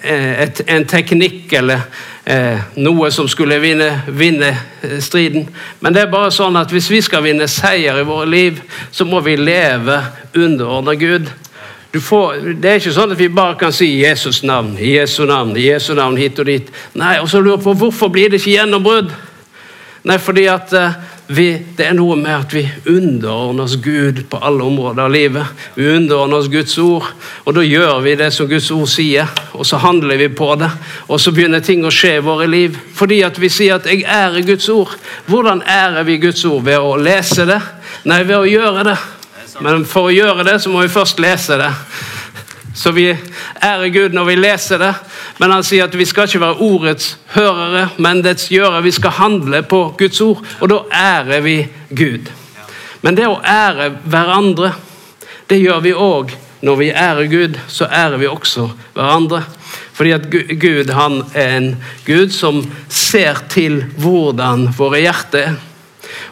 et, 0.03 0.63
en 0.65 0.87
teknikk 0.89 1.53
eller 1.59 1.85
eh, 2.29 2.61
noe 2.75 3.09
som 3.11 3.27
skulle 3.29 3.59
vinne, 3.61 3.89
vinne, 4.07 4.53
striden. 5.01 5.47
Men 5.81 5.95
det 5.95 6.05
er 6.05 6.11
bare 6.13 6.31
sånn 6.33 6.57
at 6.59 6.71
hvis 6.73 6.89
vi 6.91 7.01
skal 7.03 7.25
vinne 7.25 7.49
seier 7.49 7.99
i 7.99 8.07
våre 8.07 8.29
liv, 8.29 8.61
så 8.91 9.07
må 9.07 9.21
vi 9.25 9.37
leve 9.39 9.99
underordna 10.37 10.95
Gud. 10.99 11.31
Får, 11.89 12.43
det 12.61 12.69
er 12.69 12.77
ikke 12.77 12.93
sånn 12.93 13.15
at 13.15 13.19
vi 13.19 13.31
bare 13.33 13.57
kan 13.57 13.73
si 13.73 13.87
Jesus 14.03 14.43
navn, 14.45 14.75
Jesu 14.77 15.23
navn, 15.25 15.55
Jesu 15.57 15.95
navn 15.97 16.19
hit 16.21 16.37
og 16.39 16.45
dit. 16.45 16.69
Nei, 16.93 17.15
og 17.17 17.29
så 17.31 17.41
lurer 17.41 17.63
på 17.63 17.73
Hvorfor 17.73 18.11
blir 18.13 18.29
det 18.29 18.43
ikke 18.43 18.59
gjennombrudd? 18.59 19.09
Nei, 20.05 20.19
fordi 20.21 20.45
at 20.53 20.73
uh, 20.77 20.99
vi, 21.29 21.49
det 21.77 21.85
er 21.85 21.93
noe 21.93 22.15
med 22.17 22.31
at 22.33 22.53
vi 22.55 22.63
underordner 22.89 23.67
oss 23.67 23.75
Gud 23.77 24.23
på 24.31 24.39
alle 24.41 24.65
områder 24.65 25.03
av 25.03 25.11
livet. 25.13 25.51
Vi 25.75 25.85
underordner 25.85 26.39
oss 26.41 26.49
Guds 26.49 26.73
ord, 26.81 27.05
og 27.45 27.53
da 27.53 27.61
gjør 27.61 27.99
vi 28.01 28.15
det 28.17 28.31
som 28.33 28.49
Guds 28.49 28.71
ord 28.73 28.89
sier. 28.89 29.29
Og 29.53 29.67
så 29.69 29.77
handler 29.77 30.17
vi 30.17 30.31
på 30.33 30.47
det, 30.57 30.71
og 31.05 31.21
så 31.21 31.33
begynner 31.35 31.61
ting 31.61 31.85
å 31.85 31.93
skje 31.93 32.15
i 32.17 32.25
våre 32.25 32.49
liv. 32.49 32.79
Fordi 32.97 33.21
at 33.27 33.37
vi 33.37 33.49
sier 33.49 33.77
at 33.77 33.85
'jeg 33.85 34.07
ærer 34.09 34.41
Guds 34.41 34.69
ord'. 34.69 34.97
Hvordan 35.27 35.61
ærer 35.61 36.03
vi 36.03 36.17
Guds 36.17 36.45
ord? 36.45 36.63
Ved 36.65 36.77
å 36.77 36.97
lese 36.97 37.45
det? 37.45 37.61
Nei, 38.05 38.23
ved 38.23 38.37
å 38.37 38.49
gjøre 38.49 38.83
det. 38.83 38.97
Men 39.61 39.85
for 39.85 40.09
å 40.09 40.13
gjøre 40.13 40.43
det, 40.43 40.61
så 40.61 40.69
må 40.69 40.81
vi 40.81 40.87
først 40.87 41.19
lese 41.19 41.57
det. 41.57 41.73
Så 42.75 42.91
vi 42.91 43.07
ærer 43.63 43.89
Gud 43.89 44.13
når 44.13 44.25
vi 44.25 44.35
leser 44.35 44.77
det, 44.81 44.91
men 45.39 45.51
han 45.51 45.63
sier 45.65 45.87
at 45.87 45.95
vi 45.97 46.05
skal 46.05 46.27
ikke 46.29 46.41
være 46.43 46.61
ordets 46.63 47.15
hørere, 47.33 47.87
men 47.97 48.21
dets 48.23 48.49
gjørere. 48.51 48.83
Vi 48.85 48.93
skal 48.93 49.17
handle 49.17 49.63
på 49.63 49.81
Guds 49.97 50.21
ord, 50.21 50.43
og 50.59 50.69
da 50.69 50.81
ærer 50.93 51.41
vi 51.45 51.57
Gud. 51.89 52.29
Men 53.01 53.17
det 53.17 53.29
å 53.29 53.39
ære 53.41 53.93
hverandre, 54.05 54.73
det 55.49 55.61
gjør 55.61 55.81
vi 55.85 55.95
òg. 55.95 56.35
Når 56.61 56.75
vi 56.75 56.89
ærer 56.91 57.29
Gud, 57.31 57.55
så 57.71 57.87
ærer 57.87 58.19
vi 58.19 58.27
også 58.27 58.65
hverandre. 58.93 59.45
Fordi 59.95 60.11
at 60.11 60.27
Gud 60.59 60.91
han 60.95 61.21
er 61.33 61.55
en 61.55 61.69
Gud 62.05 62.33
som 62.35 62.61
ser 62.91 63.39
til 63.51 63.81
hvordan 63.99 64.67
våre 64.77 64.99
hjerter 65.03 65.53
er. 65.53 65.57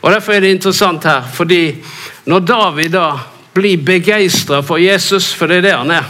Og 0.01 0.11
Derfor 0.11 0.33
er 0.33 0.43
det 0.43 0.51
interessant 0.55 1.03
her, 1.07 1.23
fordi 1.33 1.77
når 2.27 2.39
David 2.39 2.93
da 2.95 3.07
blir 3.55 3.81
begeistra 3.85 4.61
for 4.61 4.77
Jesus, 4.77 5.31
for 5.33 5.47
det 5.47 5.61
er 5.61 5.67
det 5.67 5.75
han 5.77 5.91
er. 5.91 6.07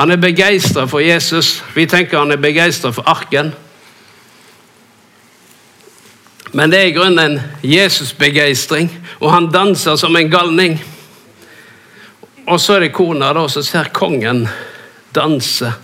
Han 0.00 0.10
er 0.10 0.16
begeistra 0.16 0.86
for 0.88 1.04
Jesus. 1.04 1.58
Vi 1.74 1.84
tenker 1.86 2.22
han 2.22 2.32
er 2.32 2.40
begeistra 2.40 2.88
for 2.88 3.04
arken. 3.04 3.50
Men 6.56 6.72
det 6.72 6.78
er 6.78 6.88
i 6.88 6.94
grunnen 6.96 7.20
en 7.20 7.42
Jesus-begeistring, 7.60 8.88
og 9.20 9.28
han 9.34 9.50
danser 9.52 10.00
som 10.00 10.16
en 10.16 10.30
galning. 10.32 10.78
Og 12.46 12.56
så 12.56 12.78
er 12.78 12.86
det 12.86 12.94
kona 12.96 13.28
da, 13.36 13.44
som 13.52 13.66
ser 13.66 13.92
kongen 13.92 14.46
danse 15.12 15.74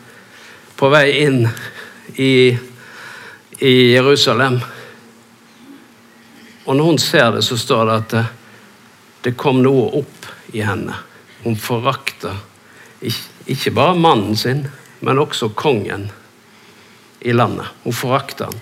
på 0.81 0.91
vei 0.97 1.05
inn 1.27 1.45
i, 2.17 2.57
i 3.61 3.77
Jerusalem. 3.93 4.63
Og 6.65 6.73
når 6.73 6.85
hun 6.89 7.05
ser 7.05 7.37
det, 7.37 7.45
så 7.45 7.61
står 7.61 7.85
det 7.85 8.01
at 8.01 8.19
det, 9.29 9.37
kom 9.37 9.61
noe 9.61 9.91
opp 10.01 10.33
i 10.57 10.65
henne. 10.65 11.05
Hun 11.45 11.61
forakta 11.61 12.33
ikke, 13.05 13.36
ikke 13.47 13.75
bare 13.77 13.99
mannen 13.99 14.37
sin, 14.37 14.67
men 15.01 15.21
også 15.23 15.53
kongen 15.55 16.11
i 17.21 17.33
landet. 17.33 17.67
Hun 17.85 17.95
forakta 17.95 18.51
han. 18.51 18.61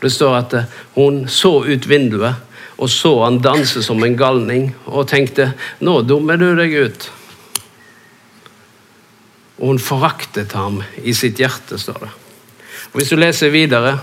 Det 0.00 0.10
står 0.12 0.36
at 0.36 0.54
hun 0.94 1.24
så 1.32 1.58
ut 1.64 1.88
vinduet 1.88 2.46
og 2.76 2.90
så 2.90 3.24
han 3.24 3.40
danse 3.40 3.82
som 3.82 4.02
en 4.04 4.16
galning 4.16 4.68
og 4.84 5.08
tenkte 5.08 5.50
nå 5.84 6.00
dummer 6.04 6.36
du 6.40 6.50
deg 6.58 6.74
ut. 6.76 7.08
Og 9.56 9.72
hun 9.72 9.80
foraktet 9.80 10.52
ham 10.52 10.82
i 11.00 11.14
sitt 11.16 11.40
hjerte, 11.40 11.78
står 11.80 12.02
det. 12.04 12.10
Og 12.92 13.00
Hvis 13.00 13.12
du 13.12 13.16
leser 13.16 13.54
videre, 13.54 13.94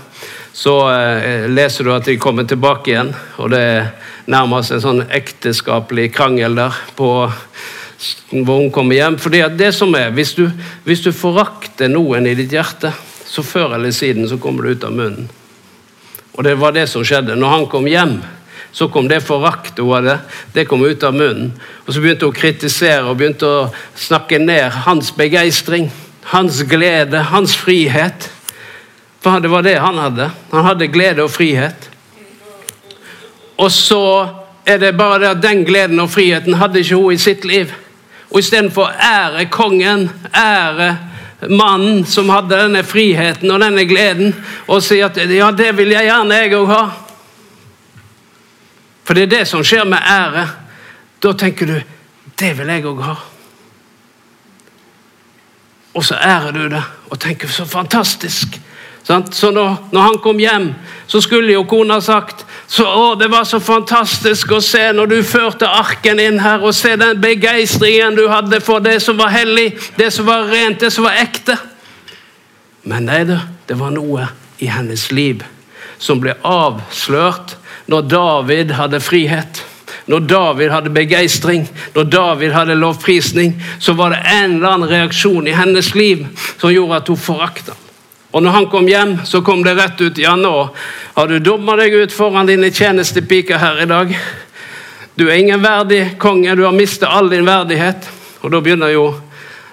så 0.54 0.74
eh, 0.90 1.46
leser 1.50 1.86
du 1.86 1.92
at 1.94 2.10
de 2.10 2.18
kommer 2.18 2.46
tilbake 2.50 2.90
igjen. 2.90 3.12
Og 3.38 3.54
det 3.54 3.60
er 3.62 3.92
nærmest 4.30 4.74
en 4.74 4.82
sånn 4.82 5.04
ekteskapelig 5.06 6.08
krangel 6.14 6.58
der 6.58 6.74
på 6.98 7.10
hvor 8.30 8.60
hun 8.60 8.70
kommer 8.74 8.98
hjem. 8.98 9.18
Fordi 9.18 9.40
at 9.44 9.58
det 9.58 9.72
som 9.74 9.94
er, 9.94 10.10
Hvis 10.10 10.34
du, 10.34 10.50
hvis 10.84 11.00
du 11.00 11.12
forakter 11.12 11.88
noen 11.88 12.26
i 12.26 12.34
ditt 12.34 12.52
hjerte, 12.52 12.92
så 13.26 13.42
før 13.42 13.74
eller 13.74 13.90
siden 13.90 14.28
så 14.28 14.38
kommer 14.38 14.62
det 14.62 14.70
ut 14.76 14.84
av 14.84 14.92
munnen. 14.92 15.28
Og 16.34 16.44
det 16.44 16.54
var 16.58 16.72
det 16.74 16.88
som 16.88 17.04
skjedde. 17.04 17.36
Når 17.36 17.48
han 17.48 17.66
kom 17.70 17.86
hjem, 17.86 18.18
så 18.74 18.88
kom 18.90 19.08
det 19.08 19.22
foraktet 19.22 19.84
hun 19.84 19.94
hadde, 19.94 20.18
det 20.54 20.66
kom 20.66 20.82
ut 20.82 21.02
av 21.06 21.14
munnen. 21.14 21.52
Og 21.86 21.94
så 21.94 22.02
begynte 22.02 22.26
hun 22.26 22.34
å 22.34 22.38
kritisere 22.38 23.06
og 23.06 23.18
begynte 23.20 23.46
å 23.46 23.68
snakke 23.94 24.40
ned 24.42 24.82
hans 24.86 25.12
begeistring, 25.14 25.90
hans 26.32 26.62
glede, 26.66 27.22
hans 27.30 27.54
frihet. 27.54 28.30
For 29.22 29.40
det 29.40 29.52
var 29.52 29.62
det 29.62 29.78
han 29.78 29.98
hadde. 29.98 30.30
Han 30.50 30.66
hadde 30.66 30.90
glede 30.90 31.22
og 31.22 31.30
frihet. 31.30 31.90
Og 33.56 33.70
så 33.70 34.02
er 34.66 34.80
det 34.82 34.96
bare 34.98 35.20
det 35.22 35.30
at 35.36 35.42
den 35.42 35.62
gleden 35.64 36.00
og 36.02 36.10
friheten 36.10 36.58
hadde 36.58 36.82
ikke 36.82 36.98
hun 36.98 37.14
i 37.14 37.20
sitt 37.20 37.44
liv. 37.46 37.70
Og 38.34 38.40
istedenfor 38.42 38.90
ære 38.90 39.46
kongen, 39.46 40.08
ære 40.34 40.96
mannen 41.50 42.02
som 42.06 42.32
hadde 42.34 42.56
denne 42.56 42.82
friheten 42.82 43.50
og 43.54 43.60
denne 43.62 43.84
gleden, 43.86 44.34
og 44.66 44.82
si 44.82 44.98
at 45.04 45.20
ja, 45.30 45.52
det 45.54 45.70
vil 45.78 45.92
jeg 45.94 46.08
gjerne 46.08 46.40
jeg 46.40 46.56
òg 46.58 46.72
ha. 46.72 46.82
For 49.04 49.14
det 49.14 49.28
er 49.28 49.32
det 49.36 49.44
som 49.46 49.62
skjer 49.62 49.86
med 49.86 50.02
ære. 50.02 50.48
Da 51.22 51.32
tenker 51.38 51.70
du 51.70 51.78
det 52.34 52.50
vil 52.58 52.72
jeg 52.74 52.86
òg 52.90 53.02
ha. 53.06 53.14
Og 55.94 56.02
så 56.02 56.18
ærer 56.18 56.52
du 56.56 56.64
det 56.72 56.82
og 57.10 57.20
tenker 57.22 57.48
så 57.48 57.66
fantastisk. 57.70 58.58
Så 59.04 59.50
når, 59.52 60.00
han 60.00 60.18
kom 60.18 60.38
hjem, 60.40 60.72
så 61.06 61.20
skulle 61.20 61.52
jo 61.52 61.66
kona 61.68 62.00
sagt 62.00 62.43
så, 62.66 62.86
å, 62.88 63.14
det 63.14 63.28
var 63.28 63.44
så 63.44 63.60
fantastisk 63.60 64.54
å 64.56 64.60
se 64.64 64.86
når 64.96 65.10
du 65.10 65.18
førte 65.26 65.68
arken 65.68 66.20
inn 66.22 66.40
her, 66.40 66.64
og 66.64 66.74
se 66.76 66.94
den 67.00 67.20
begeistringen 67.20 68.16
du 68.16 68.24
hadde 68.30 68.60
for 68.64 68.82
det 68.84 68.96
som 69.04 69.18
var 69.20 69.34
hellig, 69.34 69.74
det 69.98 70.10
som 70.14 70.26
var 70.28 70.48
rent, 70.50 70.80
det 70.80 70.90
som 70.94 71.06
var 71.06 71.20
ekte. 71.20 71.58
Men 72.88 73.06
nei 73.08 73.22
da, 73.28 73.42
det 73.68 73.76
var 73.80 73.92
noe 73.94 74.30
i 74.64 74.70
hennes 74.72 75.10
liv 75.12 75.44
som 76.00 76.20
ble 76.20 76.34
avslørt 76.44 77.56
når 77.88 78.10
David 78.10 78.74
hadde 78.78 79.00
frihet. 79.04 79.62
Når 80.10 80.26
David 80.28 80.72
hadde 80.72 80.92
begeistring, 80.92 81.64
når 81.94 82.10
David 82.12 82.52
hadde 82.52 82.76
lovprisning, 82.76 83.54
så 83.80 83.94
var 83.96 84.12
det 84.12 84.20
en 84.34 84.58
eller 84.58 84.68
annen 84.68 84.90
reaksjon 84.90 85.48
i 85.48 85.56
hennes 85.56 85.94
liv 85.96 86.26
som 86.58 86.72
gjorde 86.72 87.00
at 87.00 87.08
hun 87.08 87.20
forakta. 87.20 87.76
Og 88.34 88.42
når 88.42 88.50
han 88.50 88.64
kom 88.66 88.88
hjem, 88.90 89.18
så 89.24 89.40
kom 89.46 89.62
det 89.62 89.76
rett 89.78 90.00
ut. 90.00 90.18
Ja, 90.18 90.34
nå 90.34 90.54
har 91.14 91.28
du 91.30 91.36
dumma 91.38 91.76
deg 91.78 91.94
ut 91.94 92.14
foran 92.14 92.48
dine 92.50 92.72
tjenestepiker 92.74 93.62
her 93.62 93.78
i 93.84 93.86
dag. 93.86 94.10
Du 95.14 95.28
er 95.28 95.38
ingen 95.38 95.62
verdig 95.62 96.16
konge, 96.18 96.56
du 96.58 96.64
har 96.66 96.74
mistet 96.74 97.06
all 97.06 97.30
din 97.30 97.46
verdighet. 97.46 98.08
Og 98.42 98.50
da 98.50 98.58
begynner 98.58 98.90
jo 98.90 99.04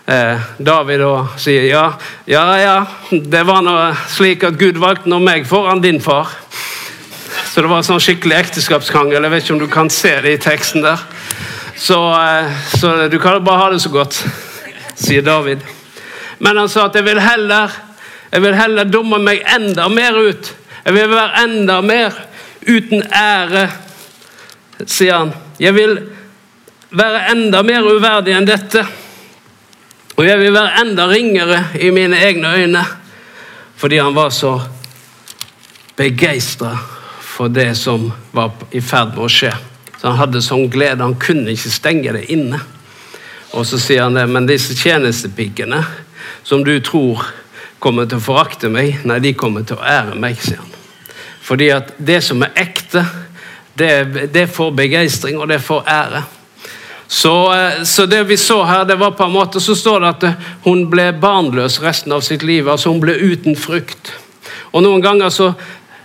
eh, 0.06 0.38
David 0.62 1.02
å 1.08 1.16
si 1.42 1.58
ja, 1.72 1.88
ja, 2.30 2.46
ja, 2.62 2.78
det 3.10 3.42
var 3.50 3.66
nå 3.66 3.76
slik 4.14 4.46
at 4.46 4.62
Gud 4.62 4.78
valgte 4.78 5.10
nå 5.10 5.18
meg 5.26 5.50
foran 5.50 5.82
din 5.82 5.98
far. 5.98 6.30
Så 7.50 7.66
det 7.66 7.72
var 7.74 7.82
sånn 7.82 8.00
skikkelig 8.04 8.44
ekteskapskrangel. 8.46 9.26
Jeg 9.26 9.34
vet 9.34 9.44
ikke 9.48 9.58
om 9.58 9.66
du 9.66 9.70
kan 9.74 9.90
se 9.90 10.14
det 10.22 10.38
i 10.38 10.42
teksten 10.46 10.86
der. 10.86 11.02
Så, 11.74 11.98
eh, 12.14 12.66
så 12.78 13.10
du 13.10 13.18
kan 13.18 13.42
bare 13.42 13.66
ha 13.66 13.70
det 13.74 13.82
så 13.82 13.90
godt, 13.90 14.22
sier 14.94 15.26
David. 15.26 15.66
Men 16.38 16.62
han 16.62 16.70
sa 16.70 16.92
at 16.92 17.02
jeg 17.02 17.10
vil 17.10 17.26
heller 17.26 17.74
jeg 18.32 18.42
vil 18.42 18.56
heller 18.56 18.88
dumme 18.88 19.20
meg 19.20 19.44
enda 19.56 19.88
mer 19.92 20.16
ut. 20.16 20.54
Jeg 20.86 20.96
vil 20.96 21.12
være 21.12 21.44
enda 21.44 21.82
mer 21.82 22.16
uten 22.68 23.04
ære, 23.14 23.66
sier 24.86 25.18
han. 25.18 25.34
Jeg 25.60 25.76
vil 25.76 25.98
være 26.92 27.26
enda 27.34 27.62
mer 27.64 27.86
uverdig 27.86 28.36
enn 28.38 28.48
dette. 28.48 28.86
Og 30.18 30.26
jeg 30.26 30.40
vil 30.40 30.54
være 30.54 30.84
enda 30.84 31.08
ringere 31.10 31.60
i 31.80 31.92
mine 31.92 32.18
egne 32.24 32.54
øyne. 32.56 32.86
Fordi 33.76 33.98
han 33.98 34.16
var 34.16 34.30
så 34.30 34.60
begeistra 35.98 36.76
for 37.22 37.48
det 37.48 37.76
som 37.78 38.12
var 38.32 38.52
i 38.72 38.82
ferd 38.82 39.16
med 39.16 39.26
å 39.26 39.30
skje. 39.32 39.52
Så 40.00 40.08
Han 40.08 40.18
hadde 40.18 40.42
sånn 40.42 40.70
glede, 40.70 41.04
han 41.04 41.20
kunne 41.20 41.52
ikke 41.54 41.72
stenge 41.72 42.14
det 42.16 42.26
inne. 42.34 42.60
Og 43.54 43.66
så 43.68 43.80
sier 43.80 44.04
han 44.04 44.16
det, 44.16 44.26
men 44.30 44.48
disse 44.50 44.76
tjenestepikene 44.78 45.84
som 46.44 46.64
du 46.64 46.74
tror 46.82 47.26
kommer 47.82 48.06
til 48.06 48.22
å 48.22 48.26
forakte 48.26 48.70
meg. 48.72 49.02
Nei, 49.10 49.20
de 49.24 49.34
kommer 49.38 49.66
til 49.66 49.80
å 49.80 49.86
ære 49.86 50.18
meg, 50.20 50.38
sier 50.42 50.62
han. 50.62 50.70
Fordi 51.42 51.72
at 51.74 51.96
det 51.98 52.20
som 52.24 52.44
er 52.46 52.54
ekte, 52.62 53.04
det, 53.78 54.30
det 54.34 54.46
får 54.54 54.76
begeistring, 54.78 55.40
og 55.42 55.50
det 55.50 55.60
får 55.66 55.90
ære. 55.90 56.22
Så, 57.12 57.54
eh, 57.54 57.84
så, 57.84 58.06
det 58.06 58.24
vi 58.30 58.38
så 58.38 58.62
her, 58.64 58.86
det 58.86 58.96
var 58.96 59.12
på 59.12 59.24
en 59.24 59.34
måte, 59.34 59.60
så 59.60 59.76
står 59.76 60.00
det 60.00 60.12
at 60.14 60.28
eh, 60.30 60.52
hun 60.64 60.86
ble 60.94 61.10
barnløs 61.20 61.82
resten 61.84 62.14
av 62.16 62.22
sitt 62.24 62.46
liv. 62.48 62.70
altså 62.70 62.94
Hun 62.94 63.02
ble 63.04 63.18
uten 63.18 63.58
frukt. 63.60 64.14
Og 64.72 64.86
noen 64.86 65.04
ganger 65.04 65.34
så, 65.34 65.50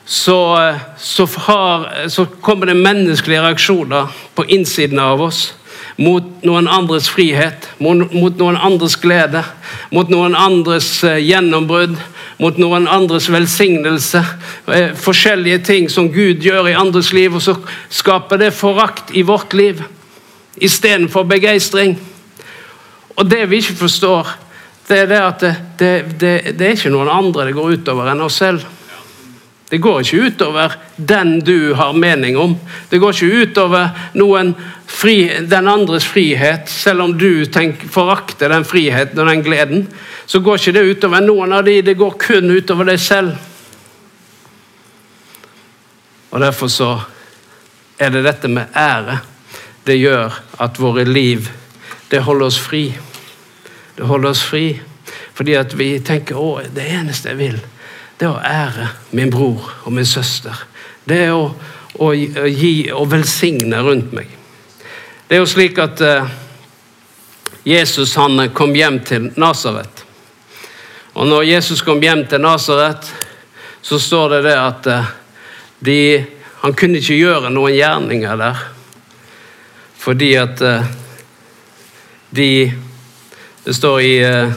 så, 0.03 0.39
eh, 0.59 0.81
så, 0.99 1.29
har, 1.47 1.87
kommer 2.41 2.73
det 2.73 2.81
menneskelige 2.81 3.45
reaksjoner 3.45 4.17
på 4.35 4.49
innsiden 4.57 4.99
av 4.99 5.23
oss 5.29 5.53
mot 5.97 6.45
noen 6.45 6.69
andres 6.69 7.09
frihet, 7.09 7.71
mot, 7.81 8.03
noen 8.37 8.59
andres 8.61 8.99
glede, 9.01 9.43
mot 9.95 10.11
noen 10.13 10.37
andres 10.37 10.89
uh, 11.07 11.17
gjennombrudd, 11.17 11.97
mot 12.43 12.59
noen 12.61 12.89
andres 12.93 13.31
velsignelse. 13.33 14.23
Uh, 14.69 14.93
forskjellige 15.01 15.63
ting 15.71 15.91
som 15.93 16.11
Gud 16.13 16.45
gjør 16.45 16.69
i 16.71 16.77
andres 16.77 17.13
liv, 17.17 17.39
og 17.39 17.45
så 17.45 17.57
skaper 17.89 18.45
det 18.45 18.53
forakt 18.57 19.15
i 19.17 19.25
vårt 19.27 19.57
liv 19.57 19.81
istedenfor 20.57 21.25
begeistring. 21.29 21.97
Og 23.17 23.25
det 23.29 23.47
vi 23.49 23.63
ikke 23.63 23.81
forstår, 23.81 24.29
det 24.89 24.99
er 25.03 25.09
det 25.11 25.21
at 25.25 25.41
det, 25.43 25.55
det, 25.79 25.93
det, 26.21 26.35
det 26.59 26.67
er 26.67 26.77
ikke 26.77 26.93
noen 26.95 27.11
andre 27.11 27.49
det 27.49 27.57
går 27.57 27.79
utover 27.81 28.13
enn 28.13 28.23
oss 28.23 28.39
selv. 28.45 28.65
Det 29.69 29.79
går 29.83 30.01
ikke 30.01 30.29
utover 30.31 30.77
den 30.97 31.41
du 31.43 31.75
har 31.75 31.93
mening 31.93 32.37
om. 32.39 32.55
Det 32.89 33.01
går 33.03 33.17
ikke 33.17 33.43
utover 33.43 33.89
noen 34.15 34.53
fri, 34.87 35.17
den 35.43 35.67
andres 35.69 36.07
frihet, 36.07 36.71
selv 36.71 37.03
om 37.03 37.17
du 37.19 37.45
tenker, 37.51 37.91
forakter 37.91 38.53
den 38.55 38.65
friheten 38.65 39.19
og 39.19 39.27
den 39.27 39.43
gleden. 39.43 39.85
Så 40.27 40.39
går 40.39 40.61
ikke 40.61 40.77
det 40.77 40.87
utover 40.93 41.27
noen 41.27 41.57
av 41.59 41.67
de, 41.67 41.81
det 41.83 41.99
går 41.99 42.15
kun 42.23 42.51
utover 42.55 42.93
deg 42.93 43.03
selv. 43.03 43.35
Og 46.31 46.41
Derfor 46.41 46.71
så 46.71 46.91
er 47.99 48.15
det 48.15 48.27
dette 48.27 48.49
med 48.53 48.71
ære. 48.77 49.19
Det 49.87 49.99
gjør 49.99 50.35
at 50.63 50.79
våre 50.79 51.05
liv 51.07 51.51
det 52.11 52.23
holder 52.23 52.47
oss 52.47 52.59
fri. 52.63 52.91
Det 53.97 54.07
holder 54.07 54.31
oss 54.31 54.43
fri 54.47 54.69
fordi 55.37 55.53
at 55.59 55.75
vi 55.77 55.91
tenker 56.01 56.39
å, 56.41 56.61
det 56.73 56.87
eneste 56.97 57.29
jeg 57.35 57.37
vil, 57.37 57.59
det 58.19 58.27
er 58.27 58.33
å 58.33 58.41
ære 58.41 58.89
min 59.17 59.31
bror 59.33 59.69
og 59.85 59.93
min 59.93 60.07
søster. 60.09 60.57
Det 61.05 61.19
er 61.27 61.35
å, 61.35 61.51
å, 62.01 62.13
gi 62.13 62.89
og 62.95 63.11
velsigne 63.13 63.83
rundt 63.85 64.15
meg. 64.17 64.31
Det 65.27 65.37
er 65.37 65.43
jo 65.43 65.51
slik 65.51 65.79
at 65.83 66.01
uh, 66.07 66.31
Jesus 67.67 68.15
han 68.17 68.49
kom 68.55 68.75
hjem 68.77 69.01
til 69.05 69.31
Nasaret. 69.37 70.05
Og 71.17 71.29
når 71.29 71.49
Jesus 71.49 71.83
kom 71.83 72.03
hjem 72.03 72.25
til 72.31 72.43
Nasaret, 72.45 73.11
så 73.83 73.99
står 74.01 74.37
det 74.37 74.41
det 74.49 74.57
at 74.61 74.89
uh, 74.93 75.13
de, 75.85 75.99
han 76.63 76.75
kunne 76.79 77.03
ikke 77.03 77.19
gjøre 77.19 77.53
noen 77.53 77.77
gjerninger 77.77 78.41
der. 78.41 78.65
Fordi 80.07 80.35
at 80.39 80.61
eh, 80.63 80.85
de 82.31 82.73
Det 83.67 83.75
står 83.75 84.01
i, 84.01 84.19
eh, 84.23 84.53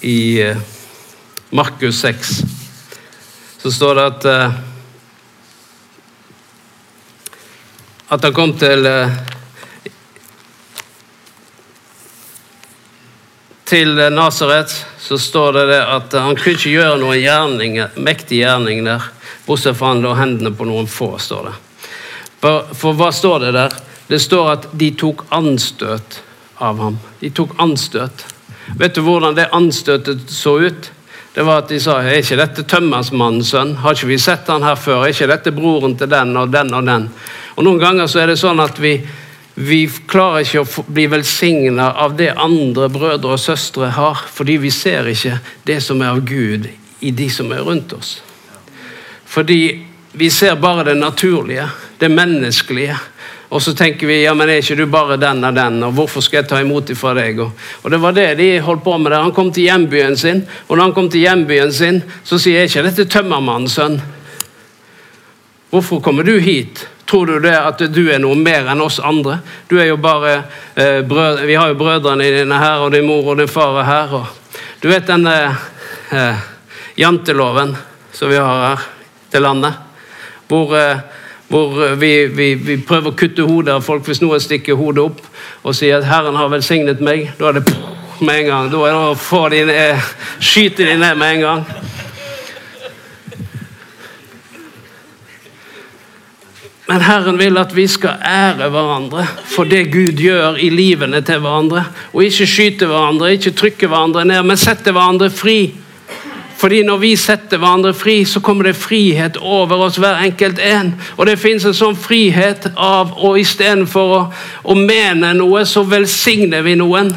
i 0.00 0.40
eh, 0.42 0.56
Markus 1.54 2.00
6 2.00 2.28
så 3.62 3.70
står 3.72 3.94
det 3.94 4.04
at 4.04 4.24
eh, 4.24 4.54
at 8.08 8.24
han 8.26 8.34
kom 8.34 8.54
til 8.58 8.86
eh, 8.90 9.12
til 13.64 13.94
Nasaret, 14.12 14.74
så 14.98 15.18
står 15.18 15.52
det, 15.52 15.62
det 15.70 15.78
at 15.94 16.16
han 16.18 16.34
kunne 16.34 16.56
ikke 16.58 16.72
gjøre 16.74 16.98
noen 17.00 17.20
gjerning, 17.22 17.78
mektig 18.02 18.42
gjerning 18.42 18.82
der, 18.90 19.06
bortsett 19.46 19.78
fra 19.78 19.92
han 19.92 20.02
lå 20.02 20.16
hendene 20.18 20.50
på 20.58 20.66
noen 20.66 20.90
få, 20.90 21.12
står 21.22 21.52
det. 21.52 21.54
For, 22.42 22.74
for 22.74 22.98
hva 22.98 23.12
står 23.14 23.46
det 23.46 23.54
der? 23.60 23.78
Det 24.10 24.20
står 24.26 24.50
at 24.56 24.68
de 24.74 24.90
tok 24.98 25.22
anstøt 25.30 26.18
av 26.58 26.82
ham. 26.82 26.98
De 27.22 27.30
tok 27.30 27.54
anstøt. 27.62 28.26
Vet 28.74 28.98
du 28.98 29.04
hvordan 29.06 29.38
det 29.38 29.48
anstøtet 29.54 30.26
så 30.34 30.58
ut? 30.66 30.90
Det 31.34 31.42
var 31.42 31.64
at 31.64 31.70
de 31.72 31.80
sa 31.82 31.96
er 31.98 32.20
ikke 32.20 32.38
dette 32.38 32.62
tømmersmannens 32.70 33.48
sønn? 33.50 33.72
Har 33.82 33.96
ikke 33.96 34.12
vi 34.12 34.20
sett 34.22 34.46
han 34.52 34.62
her 34.62 34.78
før? 34.78 35.02
Er 35.02 35.10
ikke 35.10 35.26
dette 35.32 35.52
broren 35.54 35.96
til 35.98 36.10
den 36.12 36.36
og 36.38 36.52
den 36.54 36.70
og 36.78 36.86
den? 36.86 37.08
Og 37.56 37.66
Noen 37.66 37.80
ganger 37.82 38.06
så 38.10 38.22
er 38.22 38.30
det 38.30 38.36
sånn 38.38 38.62
at 38.62 38.78
vi, 38.78 38.92
vi 39.58 39.80
klarer 40.10 40.46
ikke 40.46 40.62
å 40.62 40.84
bli 40.94 41.08
velsigna 41.10 41.88
av 42.04 42.14
det 42.20 42.30
andre 42.38 42.86
brødre 42.92 43.34
og 43.34 43.42
søstre 43.42 43.90
har, 43.96 44.22
fordi 44.30 44.60
vi 44.62 44.70
ser 44.74 45.10
ikke 45.10 45.40
det 45.66 45.80
som 45.82 46.02
er 46.06 46.14
av 46.14 46.22
Gud 46.28 46.70
i 47.02 47.10
de 47.10 47.26
som 47.30 47.50
er 47.50 47.66
rundt 47.66 47.96
oss. 47.98 48.20
Fordi 49.26 49.60
vi 50.14 50.30
ser 50.30 50.54
bare 50.62 50.86
det 50.86 50.94
naturlige, 51.00 51.66
det 51.98 52.12
menneskelige. 52.14 52.94
Og 53.54 53.62
så 53.62 53.70
tenker 53.78 54.08
vi 54.10 54.16
ja, 54.24 54.32
men 54.34 54.50
er 54.50 54.58
ikke 54.58 54.74
du 54.80 54.88
bare 54.90 55.14
den 55.20 55.44
og 55.46 55.54
den, 55.54 55.76
og 55.86 55.92
hvorfor 55.94 56.24
skal 56.24 56.40
jeg 56.40 56.48
ta 56.50 56.58
imot 56.58 56.88
ifra 56.90 57.12
deg? 57.14 57.38
Og, 57.38 57.84
det 57.92 58.00
var 58.02 58.16
det 58.16 58.32
de 58.40 58.48
holdt 58.58 58.82
på 58.82 58.96
med 58.98 59.12
der. 59.12 59.22
Han 59.22 59.34
kom 59.36 59.52
til 59.54 59.68
hjembyen 59.68 60.18
sin, 60.18 60.42
og 60.66 60.74
når 60.74 60.88
han 60.88 60.94
kom 60.96 61.10
til 61.12 61.22
hjembyen 61.22 61.70
sin, 61.72 62.00
så 62.26 62.40
sier 62.42 62.64
jeg 62.64 62.72
ikke 62.72 62.84
dette 62.88 63.06
tømmermannens 63.14 63.78
sønn. 63.78 64.00
Hvorfor 65.70 66.02
kommer 66.02 66.26
du 66.26 66.34
hit? 66.42 66.88
Tror 67.06 67.30
du 67.30 67.38
det 67.46 67.54
at 67.54 67.86
du 67.94 68.02
er 68.10 68.18
noe 68.18 68.34
mer 68.34 68.66
enn 68.72 68.82
oss 68.82 68.98
andre? 68.98 69.38
Du 69.70 69.78
er 69.78 69.92
jo 69.92 70.02
bare 70.02 70.34
eh, 70.74 71.00
brød, 71.06 71.44
Vi 71.46 71.54
har 71.54 71.70
jo 71.70 71.78
brødrene 71.78 72.30
dine 72.34 72.58
her, 72.58 72.82
og 72.82 72.90
din 72.90 73.06
mor 73.06 73.34
og 73.34 73.38
din 73.38 73.50
far 73.50 73.78
er 73.84 73.90
her. 73.92 74.18
Og, 74.18 74.54
du 74.82 74.90
vet 74.90 75.06
den 75.06 75.28
eh, 75.30 76.46
janteloven 76.98 77.76
som 78.10 78.34
vi 78.34 78.42
har 78.42 78.64
her 78.66 78.88
til 79.30 79.46
landet? 79.46 79.78
Hvor 80.50 80.74
eh, 80.74 81.04
hvor 81.54 81.94
vi, 81.94 82.26
vi, 82.26 82.54
vi, 82.54 82.76
prøver 82.82 83.12
å 83.12 83.14
kutte 83.14 83.44
hodet 83.46 83.76
av 83.76 83.84
folk 83.86 84.08
hvis 84.08 84.18
noen 84.18 84.40
stikker 84.42 84.74
hodet 84.74 85.04
opp 85.04 85.20
og 85.62 85.76
sier 85.78 86.00
at 86.00 86.08
'Herren 86.08 86.34
har 86.34 86.48
velsignet 86.50 86.98
meg'. 86.98 87.28
Da 87.38 87.52
er 87.52 87.60
det 87.60 87.74
med 88.20 88.40
en 88.40 88.46
gang. 88.46 88.70
Da 88.72 88.80
er 88.82 88.90
det 88.90 89.02
å 89.12 89.14
få 89.14 89.48
de 89.52 89.60
ned, 89.68 90.08
skyte 90.40 90.82
de 90.82 90.96
ned 90.98 91.14
med 91.14 91.34
en 91.34 91.40
gang. 91.40 91.62
Men 96.88 97.00
Herren 97.00 97.38
vil 97.38 97.56
at 97.58 97.70
vi 97.76 97.86
skal 97.88 98.18
ære 98.18 98.68
hverandre 98.74 99.22
for 99.46 99.64
det 99.64 99.92
Gud 99.92 100.18
gjør 100.20 100.58
i 100.58 100.72
livene 100.74 101.22
til 101.22 101.38
hverandre. 101.38 101.86
Og 102.12 102.26
ikke 102.26 102.50
skyte 102.50 102.90
hverandre, 102.90 103.30
ikke 103.38 103.54
trykke 103.54 103.86
hverandre 103.86 104.26
ned, 104.26 104.42
men 104.42 104.60
sette 104.60 104.90
hverandre 104.90 105.30
fri. 105.30 105.70
Fordi 106.56 106.82
når 106.86 107.00
vi 107.02 107.12
setter 107.18 107.58
hverandre 107.58 107.94
fri, 107.94 108.22
så 108.24 108.40
kommer 108.40 108.68
det 108.68 108.76
frihet 108.78 109.36
over 109.40 109.86
oss 109.86 109.98
hver 110.00 110.22
enkelt 110.24 110.60
en. 110.62 110.94
Og 111.16 111.26
det 111.26 111.38
fins 111.42 111.66
en 111.66 111.76
sånn 111.76 111.98
frihet 111.98 112.70
av 112.76 113.16
og 113.18 113.38
istedenfor 113.40 114.14
å, 114.18 114.22
å 114.62 114.78
mene 114.78 115.34
noe, 115.38 115.64
så 115.66 115.84
velsigner 115.88 116.64
vi 116.66 116.76
noen. 116.78 117.12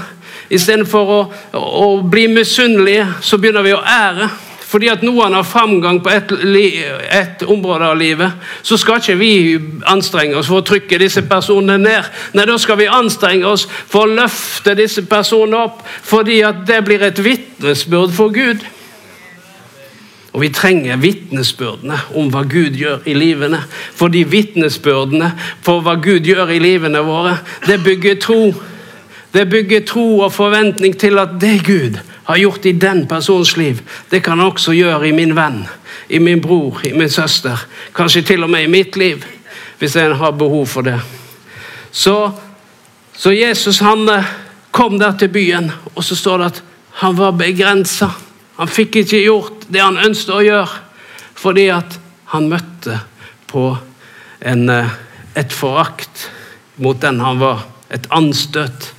Istedenfor 0.50 1.14
å, 1.14 1.22
å 1.60 1.88
bli 2.08 2.28
misunnelige, 2.32 3.08
så 3.22 3.40
begynner 3.40 3.66
vi 3.66 3.76
å 3.78 3.84
ære. 3.84 4.30
Fordi 4.68 4.90
at 4.92 5.04
noen 5.06 5.32
har 5.32 5.46
framgang 5.48 6.02
på 6.04 6.12
et, 6.12 6.32
et, 7.16 7.44
område 7.48 7.88
av 7.88 7.96
livet, 7.96 8.48
så 8.68 8.76
skal 8.78 9.00
ikke 9.00 9.16
vi 9.16 9.32
anstrenge 9.88 10.36
oss 10.36 10.50
for 10.52 10.60
å 10.60 10.68
trykke 10.68 11.00
disse 11.00 11.24
personene 11.30 11.78
ned. 11.80 12.10
Nei, 12.36 12.48
da 12.50 12.58
skal 12.60 12.82
vi 12.82 12.90
anstrenge 12.92 13.48
oss 13.48 13.64
for 13.68 14.04
å 14.04 14.18
løfte 14.18 14.76
disse 14.76 15.06
personene 15.08 15.70
opp, 15.70 15.86
fordi 16.04 16.42
at 16.44 16.66
det 16.68 16.82
blir 16.84 17.06
et 17.08 17.24
vitnesbyrd 17.24 18.12
for 18.18 18.36
Gud. 18.36 18.66
Og 20.38 20.44
vi 20.44 20.52
trenger 20.54 21.00
vitnesbyrdene 21.02 21.96
om 22.14 22.28
hva 22.30 22.44
Gud 22.46 22.76
gjør 22.78 23.08
i 23.10 23.16
livene. 23.18 23.58
For 23.98 24.14
de 24.14 24.22
vitnesbyrdene 24.30 25.32
for 25.66 25.82
hva 25.82 25.96
Gud 25.98 26.30
gjør 26.30 26.52
i 26.54 26.60
livene 26.62 27.02
våre, 27.02 27.40
det 27.66 27.80
bygger 27.82 28.20
tro. 28.22 28.52
Det 29.34 29.48
bygger 29.50 29.82
tro 29.90 30.04
og 30.20 30.36
forventning 30.36 30.94
til 30.94 31.18
at 31.18 31.40
det 31.42 31.56
Gud 31.66 31.98
har 32.28 32.38
gjort 32.38 32.68
i 32.70 32.76
den 32.78 33.08
persons 33.10 33.56
liv, 33.58 33.82
det 34.12 34.20
kan 34.24 34.38
han 34.38 34.52
også 34.52 34.76
gjøre 34.78 35.10
i 35.10 35.16
min 35.16 35.34
venn, 35.36 35.64
i 36.10 36.20
min 36.22 36.42
bror, 36.44 36.84
i 36.86 36.94
min 36.94 37.10
søster. 37.10 37.66
Kanskje 37.96 38.22
til 38.22 38.46
og 38.46 38.54
med 38.54 38.68
i 38.68 38.72
mitt 38.72 38.98
liv, 38.98 39.26
hvis 39.80 39.96
en 39.96 40.14
har 40.22 40.38
behov 40.38 40.68
for 40.68 40.86
det. 40.86 41.00
Så, 41.92 42.30
så 43.18 43.34
Jesus 43.34 43.80
han 43.80 44.06
eh, 44.10 44.30
kom 44.72 45.00
der 45.00 45.18
til 45.18 45.34
byen, 45.34 45.72
og 45.96 46.04
så 46.04 46.16
står 46.16 46.38
det 46.38 46.52
at 46.52 46.64
han 47.02 47.18
var 47.18 47.32
begrensa. 47.32 48.12
Han 48.58 48.70
fikk 48.72 49.02
ikke 49.04 49.22
gjort 49.22 49.68
det 49.70 49.84
han 49.84 50.00
ønsket 50.02 50.34
å 50.34 50.44
gjøre, 50.46 50.80
fordi 51.38 51.68
at 51.74 52.00
han 52.34 52.50
møtte 52.50 53.00
på 53.48 53.70
en, 54.40 54.70
eh, 54.70 54.90
et 55.36 55.54
forakt 55.54 56.30
mot 56.76 57.00
den 57.02 57.20
han 57.20 57.40
var. 57.40 57.66
Et 57.90 58.08
anstøt. 58.12 58.92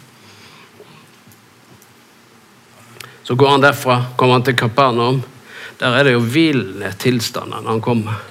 Så 3.22 3.34
går 3.34 3.50
han 3.50 3.60
derfra, 3.60 4.04
kommer 4.16 4.38
han 4.38 4.42
til 4.42 4.56
Kapernaum. 4.56 5.22
Der 5.78 5.94
er 5.94 6.04
det 6.04 6.14
jo 6.14 6.22
ville 6.24 6.92
tilstander 6.98 7.60
når 7.60 7.70
han 7.70 7.80
kommer. 7.80 8.22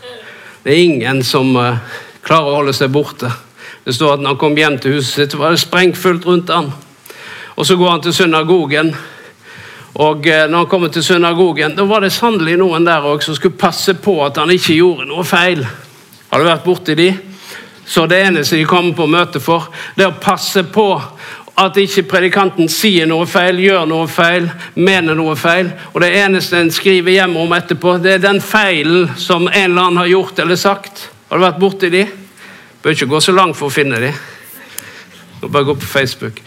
Det 0.63 0.73
er 0.73 0.83
ingen 0.83 1.21
som 1.23 1.53
uh, 1.55 1.77
klarer 2.25 2.49
å 2.49 2.55
holde 2.57 2.73
seg 2.73 2.89
borte. 2.91 3.29
Det 3.85 3.93
står 3.95 4.17
at 4.17 4.23
når 4.23 4.33
han 4.33 4.39
kom 4.41 4.57
hjem 4.57 4.79
til 4.81 4.97
huset 4.97 5.13
sitt, 5.13 5.37
var 5.39 5.53
det 5.53 5.61
sprengfullt 5.61 6.25
rundt 6.27 6.49
han. 6.51 6.73
Og 7.55 7.65
så 7.65 7.77
går 7.79 7.93
han 7.93 8.01
til 8.03 8.13
synagogen. 8.17 8.91
Og 9.97 10.27
eh, 10.27 10.45
når 10.49 10.57
han 10.57 10.69
kommer 10.69 10.91
til 10.93 11.03
synagogen, 11.03 11.73
da 11.75 11.85
var 11.89 12.03
det 12.05 12.13
sannelig 12.13 12.57
noen 12.61 12.85
der 12.85 13.05
også 13.05 13.31
som 13.31 13.39
skulle 13.39 13.57
passe 13.57 13.95
på 13.97 14.19
at 14.25 14.37
han 14.37 14.53
ikke 14.53 14.77
gjorde 14.77 15.07
noe 15.09 15.25
feil. 15.25 15.63
Har 16.29 16.39
du 16.39 16.45
vært 16.45 16.65
borti 16.67 16.95
de? 16.97 17.09
Så 17.87 18.05
det 18.05 18.19
eneste 18.27 18.59
de 18.59 18.67
kommer 18.67 18.93
på 18.93 19.07
møte 19.09 19.39
for, 19.41 19.69
det 19.95 20.05
er 20.05 20.11
å 20.11 20.21
passe 20.21 20.65
på 20.69 20.89
at 21.57 21.77
ikke 21.81 22.03
predikanten 22.11 22.69
sier 22.69 23.07
noe 23.09 23.25
feil, 23.25 23.57
gjør 23.63 23.87
noe 23.89 24.05
feil, 24.11 24.45
mener 24.75 25.17
noe 25.17 25.33
feil. 25.39 25.71
Og 25.95 26.03
det 26.03 26.11
eneste 26.19 26.59
en 26.59 26.69
skriver 26.73 27.15
hjem 27.15 27.33
om 27.41 27.55
etterpå, 27.57 27.95
det 28.03 28.17
er 28.17 28.25
den 28.27 28.41
feilen 28.43 29.09
som 29.17 29.47
en 29.47 29.55
eller 29.63 29.87
annen 29.87 30.01
har 30.03 30.11
gjort 30.11 30.43
eller 30.43 30.59
sagt. 30.61 31.07
Har 31.31 31.39
du 31.39 31.47
vært 31.47 31.61
borti 31.63 31.89
de? 31.89 32.05
Bør 32.83 32.93
ikke 32.93 33.09
gå 33.15 33.23
så 33.23 33.33
langt 33.33 33.57
for 33.57 33.71
å 33.71 33.73
finne 33.73 34.03
de. 34.03 34.13
Bare 35.47 35.65
gå 35.65 35.79
på 35.79 35.89
Facebook. 35.89 36.43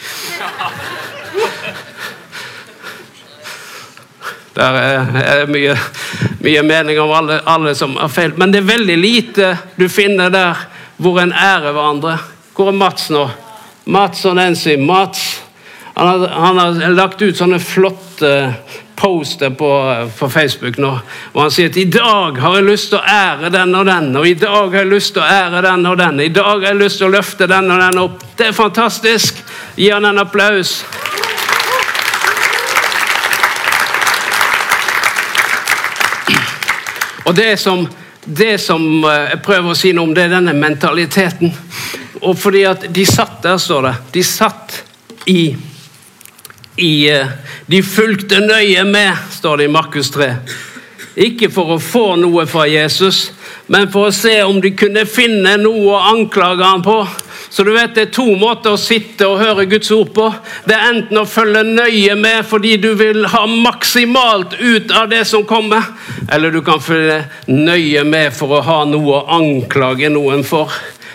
Der 4.60 4.76
er 4.76 5.46
mye, 5.48 5.76
mye 6.44 6.62
mening 6.66 7.00
om 7.00 7.12
alle, 7.16 7.40
alle, 7.48 7.74
som 7.74 7.96
har 7.96 8.12
feil. 8.12 8.34
Men 8.36 8.52
det 8.52 8.60
er 8.60 8.72
veldig 8.74 8.96
lite 9.00 9.54
du 9.78 9.86
finner 9.88 10.32
der 10.32 10.66
hvor 11.00 11.22
en 11.22 11.32
ærer 11.32 11.72
hverandre. 11.72 12.18
Hvor 12.56 12.68
er 12.68 12.76
Mats 12.76 13.08
nå? 13.12 13.24
Mats 13.88 14.26
og 14.28 14.36
Nancy. 14.36 14.76
Mats 14.76 15.22
han 15.94 16.08
har, 16.08 16.28
han 16.28 16.58
har 16.58 16.94
lagt 16.96 17.22
ut 17.22 17.36
sånne 17.36 17.58
flotte 17.60 18.30
poster 19.00 19.50
på, 19.50 19.70
på, 20.18 20.28
Facebook 20.28 20.76
nå, 20.80 20.90
og 21.32 21.38
han 21.40 21.52
sier 21.52 21.70
at 21.70 21.76
i 21.80 21.86
dag 21.88 22.36
har 22.40 22.56
jeg 22.58 22.66
lyst 22.66 22.90
til 22.92 22.98
å 23.00 23.04
ære 23.04 23.50
den 23.52 23.72
og 23.76 23.86
den, 23.88 24.10
og 24.16 24.28
i 24.28 24.34
dag 24.36 24.66
har 24.74 24.78
jeg 24.82 24.90
lyst 24.90 25.14
til 25.16 25.24
å 25.24 25.28
ære 25.28 25.62
den 25.64 25.86
og 25.88 25.96
den, 26.00 26.20
i 26.24 26.32
dag 26.36 26.50
har 26.52 26.66
jeg 26.70 26.80
lyst 26.82 27.00
til 27.00 27.08
å 27.08 27.14
løfte 27.14 27.48
den 27.48 27.72
og 27.72 27.80
den 27.80 28.00
opp. 28.00 28.26
Det 28.36 28.50
er 28.50 28.56
fantastisk! 28.56 29.40
Gi 29.80 29.88
han 29.92 30.08
en 30.08 30.20
applaus. 30.20 30.82
Og 37.30 37.36
det 37.36 37.56
som, 37.56 37.84
det 38.24 38.56
som 38.58 39.04
eh, 39.04 39.28
jeg 39.30 39.42
prøver 39.46 39.70
å 39.70 39.78
si 39.78 39.92
noe 39.94 40.08
om, 40.08 40.14
det 40.16 40.24
er 40.24 40.32
denne 40.32 40.54
mentaliteten. 40.58 41.52
Og 42.26 42.34
fordi 42.34 42.64
at 42.66 42.88
de 42.90 43.04
satt 43.06 43.36
der, 43.44 43.60
står 43.62 43.86
det. 43.86 43.92
De 44.16 44.24
satt 44.26 44.80
i, 45.30 45.44
i 46.82 46.90
eh, 47.06 47.30
De 47.70 47.84
fulgte 47.86 48.40
nøye 48.42 48.82
med, 48.82 49.14
står 49.36 49.60
det 49.60 49.68
i 49.68 49.70
Markus 49.70 50.10
3. 50.10 50.26
Ikke 51.22 51.52
for 51.54 51.76
å 51.76 51.78
få 51.78 52.16
noe 52.18 52.48
fra 52.50 52.66
Jesus, 52.66 53.28
men 53.70 53.86
for 53.94 54.08
å 54.08 54.16
se 54.16 54.40
om 54.42 54.58
de 54.58 54.74
kunne 54.74 55.06
finne 55.06 55.54
noe 55.62 55.94
å 55.94 56.02
anklage 56.10 56.66
ham 56.66 56.82
på. 56.82 56.98
Så 57.50 57.64
du 57.66 57.72
vet, 57.72 57.94
Det 57.94 58.02
er 58.02 58.12
to 58.14 58.36
måter 58.38 58.76
å 58.76 58.78
sitte 58.78 59.26
og 59.26 59.40
høre 59.42 59.66
Guds 59.66 59.90
ord 59.90 60.12
på. 60.14 60.28
Det 60.66 60.76
er 60.76 60.92
enten 60.92 61.18
å 61.18 61.26
følge 61.26 61.64
nøye 61.66 62.14
med 62.14 62.46
fordi 62.46 62.76
du 62.78 62.92
vil 62.94 63.26
ha 63.26 63.42
maksimalt 63.46 64.54
ut 64.60 64.92
av 64.94 65.08
det 65.10 65.24
som 65.26 65.42
kommer, 65.44 65.82
eller 66.30 66.54
du 66.54 66.60
kan 66.62 66.80
følge 66.80 67.24
nøye 67.50 68.04
med 68.06 68.30
for 68.32 68.54
å 68.54 68.62
ha 68.62 68.84
noe 68.86 69.18
å 69.18 69.26
anklage 69.40 70.12
noen 70.14 70.46
for. 70.46 70.70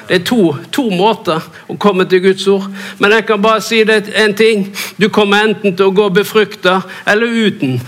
Det 0.07 0.19
er 0.19 0.25
to, 0.27 0.53
to 0.71 0.89
måter 0.91 1.41
å 1.71 1.77
komme 1.81 2.05
til 2.05 2.21
Guds 2.27 2.45
ord. 2.51 2.67
Men 2.99 3.15
jeg 3.15 3.25
kan 3.25 3.41
bare 3.41 3.63
si 3.63 3.83
det 3.87 4.11
en 4.13 4.35
ting. 4.37 4.67
Du 5.01 5.07
kommer 5.09 5.47
enten 5.47 5.73
til 5.73 5.87
å 5.87 5.95
gå 5.95 6.09
befrukta 6.13 6.81
eller 7.07 7.31
uten. 7.47 7.79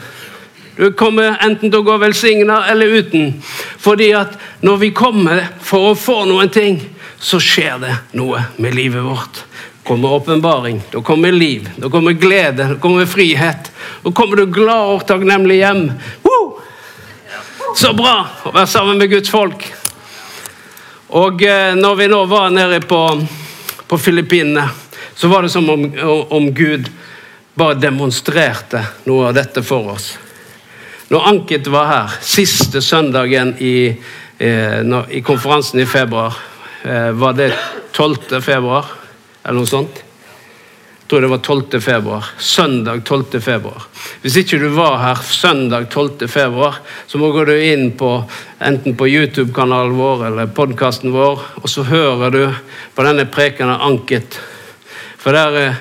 Du 0.77 0.91
kommer 0.97 1.37
enten 1.41 1.69
til 1.69 1.81
å 1.81 1.85
gå 1.85 1.97
velsigna 2.01 2.63
eller 2.71 2.95
uten. 3.01 3.35
Fordi 3.81 4.11
at 4.17 4.33
når 4.65 4.81
vi 4.81 4.89
kommer 4.97 5.45
for 5.61 5.91
å 5.91 5.97
få 5.97 6.23
noen 6.29 6.49
ting, 6.53 6.79
så 7.19 7.39
skjer 7.41 7.79
det 7.81 7.93
noe 8.17 8.43
med 8.57 8.75
livet 8.75 9.03
vårt. 9.03 9.41
Da 9.41 9.89
kommer 9.89 10.17
åpenbaring, 10.19 10.81
da 10.91 11.01
kommer 11.01 11.31
liv, 11.31 11.69
da 11.77 11.89
kommer 11.89 12.11
glede, 12.11 12.67
da 12.73 12.75
kommer 12.75 13.05
frihet. 13.05 13.71
Da 14.03 14.11
kommer 14.11 14.35
du 14.35 14.45
glad 14.45 14.93
og 14.95 15.05
takknemlig 15.07 15.61
hjem. 15.61 15.85
Woo! 16.23 16.59
Så 17.77 17.93
bra 17.95 18.15
å 18.43 18.51
være 18.51 18.67
sammen 18.67 18.99
med 18.99 19.11
Guds 19.11 19.31
folk. 19.31 19.63
Og 21.15 21.43
eh, 21.45 21.73
når 21.77 21.95
vi 21.95 22.07
nå 22.11 22.19
var 22.27 22.51
nede 22.51 22.81
på, 22.83 23.01
på 23.87 23.97
Filippinene, 23.97 24.67
så 25.15 25.31
var 25.31 25.45
det 25.45 25.49
som 25.49 25.69
om, 25.69 25.85
om 26.29 26.49
Gud 26.53 26.89
bare 27.57 27.79
demonstrerte 27.79 28.83
noe 29.07 29.29
av 29.29 29.37
dette 29.37 29.63
for 29.65 29.93
oss. 29.95 30.11
Når 31.07 31.29
Anket 31.29 31.69
var 31.71 31.87
her, 31.87 32.19
siste 32.21 32.81
søndagen 32.83 33.55
i, 33.63 33.95
eh, 34.37 34.81
i 35.09 35.21
konferansen 35.25 35.79
i 35.79 35.87
februar, 35.87 36.35
var 36.83 37.33
det 37.33 37.49
12. 37.91 38.41
februar, 38.41 38.85
eller 39.43 39.59
noe 39.59 39.69
sånt? 39.69 40.03
Jeg 41.07 41.09
tror 41.09 41.23
det 41.23 41.27
var 41.31 41.39
12. 41.39 41.81
februar. 41.81 42.25
Søndag 42.37 43.01
12. 43.05 43.39
februar. 43.39 43.85
Hvis 44.21 44.35
ikke 44.41 44.57
du 44.59 44.67
var 44.75 44.97
her 44.99 45.21
søndag 45.23 45.85
12. 45.87 46.27
februar, 46.27 46.81
så 47.07 47.17
må 47.21 47.29
du 47.31 47.53
inn 47.55 47.93
på 47.95 48.09
enten 48.59 48.97
på 48.99 49.07
YouTube-kanalen 49.07 49.95
vår 49.95 50.25
eller 50.27 50.51
podkasten 50.51 51.15
vår, 51.15 51.45
og 51.63 51.71
så 51.71 51.85
hører 51.87 52.35
du 52.35 52.41
på 52.91 53.07
denne 53.07 53.23
preken 53.31 53.71
av 53.71 53.85
Anket. 53.87 54.35
For 55.15 55.31
der 55.31 55.55
eh, 55.61 55.79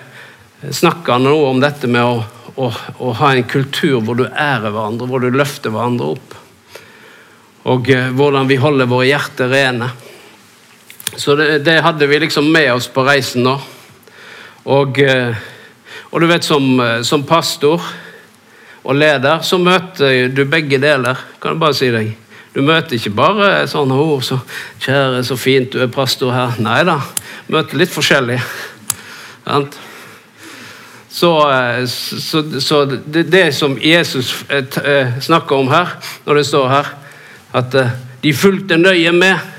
snakker 0.71 1.17
han 1.17 1.27
nå 1.27 1.35
om 1.49 1.59
dette 1.59 1.91
med 1.91 2.07
å, 2.07 2.23
å, 2.55 2.71
å, 2.99 3.13
ha 3.19 3.33
en 3.35 3.51
kultur 3.51 3.99
hvor 4.07 4.23
du 4.23 4.29
ærer 4.29 4.71
hverandre, 4.71 5.11
hvor 5.11 5.27
du 5.27 5.35
løfter 5.35 5.75
hverandre 5.75 6.15
opp. 6.15 6.39
Og 7.75 7.91
eh, 7.91 8.13
hvordan 8.15 8.47
vi 8.47 8.63
holder 8.63 8.95
våre 8.95 9.11
hjerter 9.11 9.51
rene. 9.51 9.91
Så 11.15 11.35
det, 11.35 11.59
det, 11.59 11.81
hadde 11.81 12.07
vi 12.07 12.19
liksom 12.19 12.53
med 12.53 12.73
oss 12.75 12.89
på 12.89 13.05
reisen 13.07 13.47
nå. 13.47 13.55
Og, 14.67 14.99
eh, 14.99 15.37
og 16.11 16.21
du 16.21 16.27
vet, 16.27 16.45
som, 16.45 16.65
eh, 16.81 17.01
som, 17.07 17.25
pastor 17.27 17.83
og 18.87 18.95
leder 18.95 19.43
så 19.47 19.59
møter 19.59 20.29
du 20.35 20.45
begge 20.51 20.81
deler, 20.83 21.19
kan 21.41 21.55
jeg 21.55 21.63
bare 21.63 21.79
si 21.79 21.91
deg. 21.95 22.13
Du 22.55 22.63
møter 22.65 22.97
ikke 22.97 23.15
bare 23.15 23.67
sånne 23.69 23.97
ord 24.01 24.23
så 24.25 24.41
kjære, 24.83 25.23
så 25.29 25.37
fint 25.39 25.73
du 25.73 25.83
er 25.85 25.93
pastor 25.93 26.33
her'. 26.35 26.61
Nei 26.63 26.83
da. 26.85 27.01
Møter 27.49 27.79
litt 27.79 27.93
forskjellig. 27.95 28.41
Så, 31.09 31.33
eh, 31.51 31.85
så, 31.87 32.45
så 32.61 32.85
det, 32.85 33.29
det, 33.31 33.55
som 33.55 33.79
Jesus 33.79 34.45
snakker 35.21 35.57
om 35.57 35.69
her, 35.69 35.97
når 36.27 36.35
det 36.35 36.47
står 36.47 36.69
her, 36.69 36.95
at 37.55 37.77
de 38.23 38.33
fulgte 38.35 38.77
nøye 38.77 39.13
med 39.13 39.56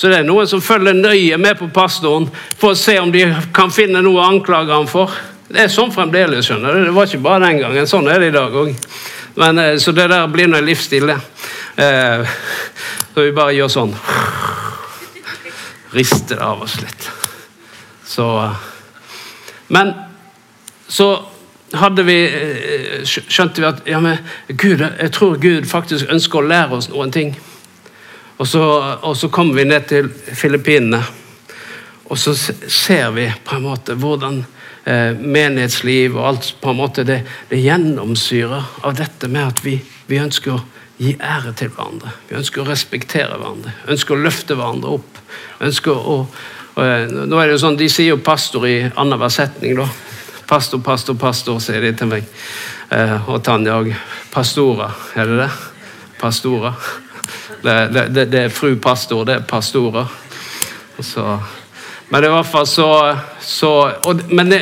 så 0.00 0.08
det 0.08 0.22
er 0.22 0.24
noen 0.24 0.46
som 0.48 0.62
følger 0.64 0.96
nøye 0.96 1.36
med 1.36 1.58
på 1.60 1.66
pastoren 1.76 2.24
for 2.56 2.72
å 2.72 2.78
se 2.78 2.94
om 3.02 3.10
de 3.12 3.26
kan 3.52 3.68
finne 3.68 4.00
noe 4.00 4.16
å 4.16 4.28
anklage 4.30 4.72
ham 4.72 4.86
for. 4.88 5.12
Det 5.44 5.66
er 5.66 5.68
sånn 5.68 5.92
fremdeles. 5.92 6.46
skjønner 6.46 6.72
du. 6.72 6.86
Det 6.86 6.94
var 6.96 7.10
ikke 7.10 7.20
bare 7.26 7.42
den 7.44 7.58
gangen. 7.60 7.88
Sånn 7.90 8.08
er 8.08 8.22
det 8.22 8.30
i 8.30 8.32
dag 8.32 8.56
òg. 8.56 8.70
Eh, 8.72 9.76
så 9.76 9.92
det 9.92 10.06
der 10.08 10.24
blir 10.32 10.48
nå 10.48 10.56
en 10.56 10.64
livsstil, 10.64 11.12
det. 11.12 11.18
Eh, 11.84 12.32
så 13.12 13.26
vi 13.26 13.34
bare 13.36 13.58
gjør 13.58 13.74
sånn. 13.74 13.92
Rister 15.92 16.40
av 16.48 16.64
oss 16.64 16.78
litt. 16.80 17.10
Så 18.08 18.30
eh, 18.46 18.56
Men 19.68 19.92
så 20.88 21.10
hadde 21.76 22.08
vi, 22.08 22.18
skjønte 23.04 23.60
vi 23.60 23.68
at 23.68 23.84
ja, 23.86 24.00
men 24.00 24.16
Gud, 24.48 24.80
jeg 24.80 25.12
tror 25.12 25.36
Gud 25.36 25.68
faktisk 25.68 26.08
ønsker 26.08 26.40
å 26.40 26.48
lære 26.48 26.80
oss 26.80 26.88
noen 26.88 27.12
ting. 27.12 27.36
Og 28.40 28.48
så, 28.48 28.62
og 29.04 29.16
så 29.16 29.28
kommer 29.28 29.58
vi 29.58 29.66
ned 29.68 29.84
til 29.90 30.08
Filippinene, 30.08 31.02
og 32.10 32.18
så 32.18 32.32
ser 32.34 33.10
vi 33.14 33.26
på 33.44 33.58
en 33.58 33.66
måte 33.68 33.94
hvordan 34.00 34.38
eh, 34.88 35.12
menighetsliv 35.12 36.16
og 36.16 36.28
alt 36.30 36.48
på 36.62 36.72
en 36.72 36.78
måte 36.78 37.04
det, 37.06 37.20
det 37.50 37.60
gjennomsyrer 37.60 38.80
av 38.80 38.96
dette 38.96 39.28
med 39.28 39.52
at 39.52 39.60
vi, 39.64 39.76
vi, 40.08 40.18
ønsker 40.18 40.54
å 40.56 40.62
gi 41.00 41.12
ære 41.20 41.52
til 41.60 41.70
hverandre. 41.74 42.14
Vi 42.30 42.38
ønsker 42.40 42.62
å 42.62 42.70
respektere 42.70 43.36
hverandre, 43.36 43.74
ønsker 43.92 44.16
å 44.16 44.24
løfte 44.24 44.56
hverandre 44.56 44.96
opp. 44.96 45.20
ønsker 45.68 46.08
å 46.14 46.16
eh, 46.80 47.12
nå 47.12 47.36
er 47.36 47.44
det 47.44 47.58
jo 47.58 47.62
sånn, 47.66 47.78
De 47.78 47.90
sier 47.92 48.14
jo 48.14 48.24
pastor 48.24 48.66
i 48.66 48.78
annenhver 48.88 49.36
setning. 49.36 49.76
da. 49.76 49.86
Pastor, 50.48 50.80
pastor, 50.80 51.14
pastor, 51.14 51.60
sier 51.60 51.84
de 51.84 51.92
til 51.92 52.08
meg. 52.10 52.24
Eh, 52.90 53.28
og 53.28 53.44
Tanja 53.44 53.76
òg. 53.84 53.92
Pastora, 54.32 54.90
er 55.14 55.28
det 55.28 55.38
det? 55.44 55.52
Pastora. 56.18 56.74
Det, 57.62 57.88
det, 57.92 58.24
det, 58.24 58.38
er 58.44 58.48
fru 58.48 58.76
pastor, 58.76 59.24
det 59.24 59.34
er 59.34 59.40
pastorer. 59.48 60.06
Så, 61.00 61.38
men 62.08 62.24
i 62.24 62.30
hvert 62.32 62.48
fall 62.48 62.66
så, 62.66 63.16
så 63.40 63.72
og, 64.04 64.22
men, 64.28 64.50
det, 64.50 64.60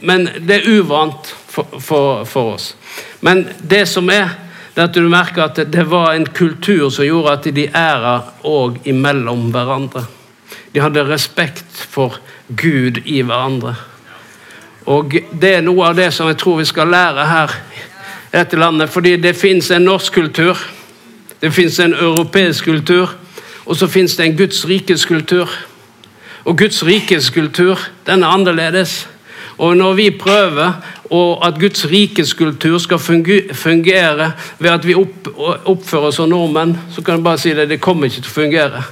men, 0.00 0.28
det, 0.40 0.60
er 0.60 0.68
uvant 0.78 1.30
for, 1.48 1.80
for, 1.80 2.24
for, 2.28 2.54
oss. 2.54 2.74
Men 3.20 3.46
det 3.60 3.86
som 3.88 4.10
er, 4.12 4.36
det 4.74 4.88
at 4.88 4.96
du 4.96 5.08
merker 5.08 5.46
at 5.46 5.62
det 5.72 5.86
var 5.88 6.12
en 6.12 6.26
kultur 6.26 6.90
som 6.90 7.06
gjorde 7.06 7.38
at 7.38 7.48
de 7.56 7.66
æra 7.70 8.18
òg 8.44 8.80
imellom 8.90 9.48
hverandre. 9.54 10.04
De 10.74 10.82
hadde 10.82 11.06
respekt 11.08 11.84
for 11.90 12.18
Gud 12.48 13.00
i 13.04 13.22
hverandre. 13.22 13.76
Og 14.90 15.16
det 15.32 15.56
er 15.56 15.64
noe 15.64 15.88
av 15.88 15.96
det 15.96 16.10
som 16.12 16.28
jeg 16.28 16.36
tror 16.42 16.60
vi 16.60 16.68
skal 16.68 16.90
lære 16.92 17.28
her 17.30 17.58
i 17.72 17.84
dette 18.34 18.58
landet, 18.58 18.90
fordi 18.90 19.16
det 19.22 19.36
fins 19.38 19.70
en 19.72 19.86
norsk 19.86 20.12
kultur 20.18 20.58
det 21.40 21.52
fins 21.54 21.78
en 21.80 21.94
europeisk 21.94 22.64
kultur, 22.64 23.14
og 23.66 23.76
så 23.76 23.88
fins 23.88 24.16
det 24.16 24.26
en 24.26 24.36
Guds 24.36 24.64
rikes 24.68 25.04
kultur. 25.04 25.50
Og 26.44 26.58
Guds 26.58 26.82
rikes 26.86 27.30
kultur, 27.30 27.80
den 28.06 28.22
er 28.22 28.28
annerledes. 28.28 29.08
Og 29.58 29.76
når 29.76 29.92
vi 29.92 30.10
prøver 30.10 30.72
at 31.44 31.60
Guds 31.60 31.86
rikes 31.90 32.32
kultur 32.34 32.78
skal 32.78 32.98
fungere 32.98 34.32
ved 34.58 34.70
at 34.70 34.86
vi 34.86 34.94
oppfører 34.94 36.10
oss 36.10 36.16
som 36.16 36.28
nordmenn, 36.28 36.76
så 36.90 37.02
kan 37.02 37.14
jeg 37.14 37.24
bare 37.24 37.38
si 37.38 37.54
det, 37.54 37.68
det 37.68 37.80
kommer 37.80 38.10
ikke 38.10 38.20
til 38.20 38.32
å 38.32 38.40
fungere. 38.40 38.82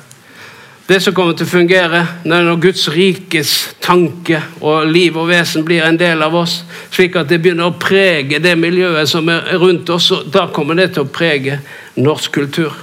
Det 0.87 0.99
som 1.01 1.15
kommer 1.15 1.37
til 1.39 1.47
å 1.47 1.53
fungere 1.53 2.01
når 2.27 2.57
Guds 2.63 2.89
rikes 2.91 3.53
tanke 3.81 4.41
og 4.61 4.89
liv 4.91 5.15
og 5.17 5.29
vesen 5.31 5.63
blir 5.65 5.85
en 5.87 5.99
del 5.99 6.25
av 6.27 6.35
oss, 6.35 6.57
slik 6.91 7.15
at 7.21 7.31
det 7.31 7.39
begynner 7.43 7.71
å 7.71 7.79
prege 7.79 8.41
det 8.43 8.57
miljøet 8.59 9.09
som 9.09 9.31
er 9.31 9.47
rundt 9.63 9.93
oss, 9.95 10.11
og 10.11 10.33
da 10.35 10.49
kommer 10.51 10.79
det 10.79 10.91
til 10.97 11.07
å 11.07 11.13
prege 11.13 11.61
norsk 12.03 12.35
kultur. 12.35 12.75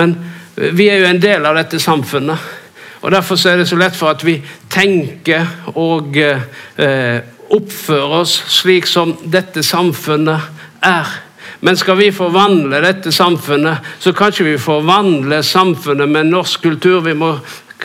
Men 0.00 0.16
vi 0.56 0.88
er 0.88 1.02
jo 1.02 1.10
en 1.10 1.20
del 1.20 1.44
av 1.46 1.58
dette 1.60 1.80
samfunnet. 1.80 2.48
og 3.00 3.12
Derfor 3.12 3.48
er 3.48 3.60
det 3.60 3.68
så 3.68 3.76
lett 3.76 3.96
for 3.96 4.12
at 4.12 4.24
vi 4.24 4.38
tenker 4.72 5.46
og 5.74 6.16
eh, 6.16 7.20
oppfører 7.50 8.20
oss 8.22 8.36
slik 8.60 8.88
som 8.88 9.12
dette 9.24 9.62
samfunnet 9.66 10.40
er. 10.86 11.18
Men 11.60 11.76
skal 11.76 11.98
vi 12.00 12.12
forvandle 12.12 12.80
dette 12.80 13.12
samfunnet, 13.12 13.84
så 14.00 14.12
kan 14.16 14.32
ikke 14.32 14.46
vi 14.48 14.58
forvandle 14.60 15.42
samfunnet 15.44 16.08
med 16.08 16.30
norsk 16.32 16.62
kultur. 16.62 17.04
Må, 17.14 17.34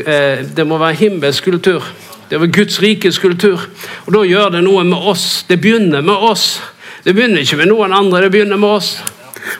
eh, 0.05 0.45
det 0.55 0.67
må 0.67 0.77
være 0.77 0.95
himmelsk 0.95 1.43
kultur. 1.43 1.83
Det 2.29 2.39
var 2.39 2.47
Guds 2.47 2.79
rikes 2.81 3.19
kultur. 3.19 3.59
Og 4.05 4.13
Da 4.13 4.23
gjør 4.23 4.51
det 4.51 4.63
noe 4.63 4.83
med 4.83 4.97
oss. 4.97 5.45
Det 5.47 5.61
begynner 5.61 6.01
med 6.01 6.15
oss. 6.15 6.61
Det 7.03 7.13
begynner 7.13 7.43
ikke 7.43 7.57
med 7.57 7.67
noen 7.69 7.93
andre, 7.93 8.21
det 8.21 8.31
begynner 8.31 8.57
med 8.57 8.69
oss. 8.69 8.97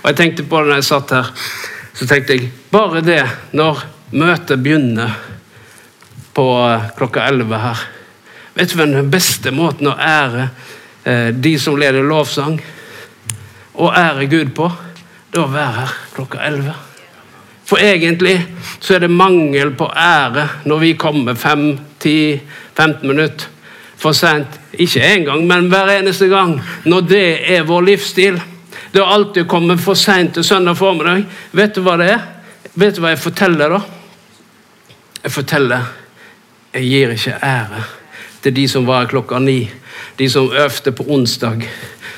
Og 0.02 0.10
jeg 0.10 0.16
tenkte 0.16 0.44
på 0.44 0.62
det 0.62 0.72
når 0.72 0.80
jeg 0.80 0.88
satt 0.88 1.12
her, 1.14 1.28
så 1.94 2.08
tenkte 2.08 2.34
jeg 2.34 2.52
bare 2.72 3.02
det 3.06 3.22
når 3.54 3.84
møtet 4.12 4.64
begynner 4.64 5.14
på 6.34 6.46
eh, 6.66 6.88
klokka 6.98 7.28
11 7.30 7.60
her 7.62 7.84
Vet 8.56 8.72
du 8.72 8.78
hva 8.80 8.86
den 8.88 9.10
beste 9.12 9.52
måten 9.52 9.90
å 9.92 9.98
ære 10.00 10.48
eh, 11.04 11.30
de 11.36 11.52
som 11.60 11.76
leder 11.76 12.06
lovsang, 12.08 12.56
og 13.78 13.94
ære 13.98 14.28
Gud 14.32 14.54
på? 14.56 14.70
Det 15.32 15.40
er 15.40 15.46
å 15.46 15.52
være 15.52 15.80
her 15.80 15.96
klokka 16.16 16.44
11. 16.48 16.76
For 17.66 17.82
egentlig 17.82 18.36
så 18.80 18.96
er 18.96 19.06
det 19.06 19.12
mangel 19.12 19.74
på 19.78 19.90
ære 19.90 20.48
når 20.70 20.82
vi 20.84 20.94
kommer 21.02 21.34
5-10-15 21.34 23.04
minutter 23.04 23.50
for 23.98 24.14
sent. 24.14 24.60
Ikke 24.74 25.02
én 25.02 25.26
gang, 25.26 25.48
men 25.48 25.70
hver 25.72 25.90
eneste 25.98 26.28
gang. 26.28 26.60
Når 26.86 27.02
det 27.10 27.26
er 27.56 27.68
vår 27.68 27.82
livsstil. 27.90 28.40
Det 28.92 29.02
har 29.02 29.14
alltid 29.14 29.48
kommet 29.48 29.82
for 29.82 29.98
seint 30.00 30.34
til 30.34 30.44
søndag 30.44 30.78
formiddag. 30.78 31.26
Vet 31.52 31.76
du 31.76 31.82
hva 31.84 31.98
det 32.00 32.10
er? 32.14 32.26
Vet 32.76 32.96
du 32.96 33.02
hva 33.04 33.16
jeg 33.16 33.24
forteller 33.24 33.76
da? 33.76 33.82
Jeg 35.24 35.32
forteller 35.32 35.88
jeg 36.76 36.90
gir 36.92 37.14
ikke 37.16 37.38
ære 37.40 37.84
til 38.44 38.56
de 38.56 38.68
som 38.68 38.86
var 38.88 39.06
her 39.06 39.12
klokka 39.14 39.40
ni. 39.40 39.62
De 40.20 40.30
som 40.30 40.52
øvde 40.52 40.92
på 40.92 41.06
onsdag. 41.08 41.64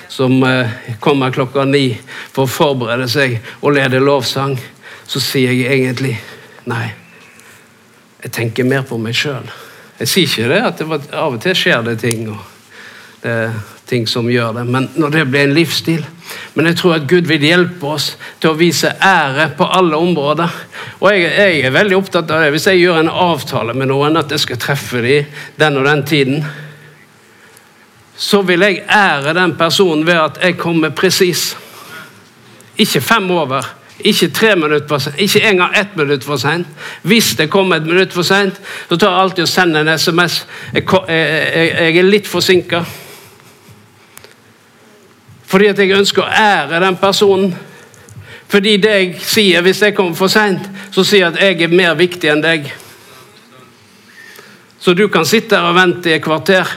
Som 0.10 0.44
eh, 0.44 0.74
kommer 1.00 1.34
klokka 1.36 1.66
ni 1.68 1.92
for 2.32 2.46
å 2.46 2.52
forberede 2.52 3.08
seg 3.12 3.40
og 3.62 3.76
lede 3.78 4.02
lovsang. 4.04 4.58
Så 5.08 5.22
sier 5.24 5.54
jeg 5.56 5.72
egentlig 5.72 6.18
nei. 6.68 6.92
jeg 8.24 8.32
tenker 8.32 8.68
mer 8.68 8.84
på 8.84 8.98
meg 9.00 9.16
sjøl. 9.16 9.48
Jeg 10.00 10.12
sier 10.12 10.28
ikke 10.28 10.52
det 10.52 10.62
at 10.68 10.78
det 10.78 11.16
av 11.16 11.34
og 11.34 11.42
til 11.42 11.56
skjer 11.56 11.84
det 11.86 12.00
ting. 12.04 12.30
og 12.30 12.44
det 13.22 13.38
ting 13.88 14.08
som 14.08 14.32
gjør 14.32 14.54
det, 14.54 14.64
Men 14.64 14.90
når 14.96 15.10
det 15.10 15.26
blir 15.26 15.48
en 15.48 15.54
livsstil 15.54 16.06
Men 16.54 16.66
jeg 16.66 16.78
tror 16.78 16.96
at 16.98 17.08
Gud 17.08 17.28
vil 17.30 17.44
hjelpe 17.44 17.88
oss 17.88 18.10
til 18.42 18.52
å 18.52 18.58
vise 18.58 18.90
ære 18.92 19.52
på 19.58 19.64
alle 19.64 19.96
områder. 19.96 20.52
Og 21.00 21.12
jeg, 21.14 21.30
jeg 21.38 21.62
er 21.64 21.72
veldig 21.72 21.96
opptatt 21.96 22.32
av 22.34 22.42
det. 22.44 22.50
Hvis 22.52 22.66
jeg 22.68 22.82
gjør 22.82 23.00
en 23.00 23.12
avtale 23.12 23.76
med 23.78 23.88
noen 23.88 24.20
at 24.20 24.34
jeg 24.34 24.44
skal 24.44 24.60
treffe 24.60 25.00
dem 25.06 25.30
den 25.56 25.78
og 25.80 25.88
den 25.88 26.04
tiden, 26.10 26.44
så 28.18 28.42
vil 28.42 28.66
jeg 28.66 28.84
ære 28.90 29.34
den 29.38 29.56
personen 29.58 30.06
ved 30.06 30.18
at 30.18 30.40
jeg 30.42 30.58
kommer 30.58 30.90
presis. 30.90 31.52
Ikke 32.78 33.02
fem 33.02 33.32
over, 33.32 33.66
ikke 34.00 34.30
tre 34.30 34.56
minutter 34.56 34.88
for 34.88 34.98
sent, 35.02 35.16
ikke 35.18 35.42
engang 35.50 35.76
ett 35.78 35.96
minutt 35.98 36.24
for 36.24 36.38
sent. 36.38 36.68
Hvis 37.02 37.36
det 37.38 37.50
kommer 37.50 37.76
et 37.76 37.86
minutt 37.86 38.14
for 38.14 38.26
sent, 38.26 38.62
så 38.90 38.98
tar 38.98 39.12
jeg 39.12 39.22
alltid 39.22 39.44
og 39.44 39.50
sender 39.50 39.82
en 39.82 40.00
SMS. 40.00 40.46
Jeg, 40.74 41.98
er 41.98 42.10
litt 42.10 42.28
forsinka. 42.28 42.84
Fordi 45.48 45.70
at 45.72 45.80
jeg 45.80 45.96
ønsker 45.98 46.26
å 46.26 46.30
ære 46.30 46.82
den 46.84 46.98
personen. 47.02 47.56
Fordi 48.48 48.78
det 48.82 48.92
jeg 48.92 49.16
sier 49.22 49.64
hvis 49.66 49.82
jeg 49.82 49.96
kommer 49.96 50.18
for 50.18 50.32
seint, 50.32 50.66
så 50.92 51.04
sier 51.04 51.28
jeg 51.28 51.34
at 51.34 51.42
jeg 51.42 51.62
er 51.68 51.78
mer 51.78 51.96
viktig 52.00 52.30
enn 52.32 52.44
deg. 52.44 52.70
Så 54.80 54.94
du 54.94 55.08
kan 55.12 55.26
sitte 55.26 55.58
her 55.58 55.72
og 55.72 55.76
vente 55.76 56.12
i 56.12 56.16
et 56.16 56.24
kvarter, 56.24 56.70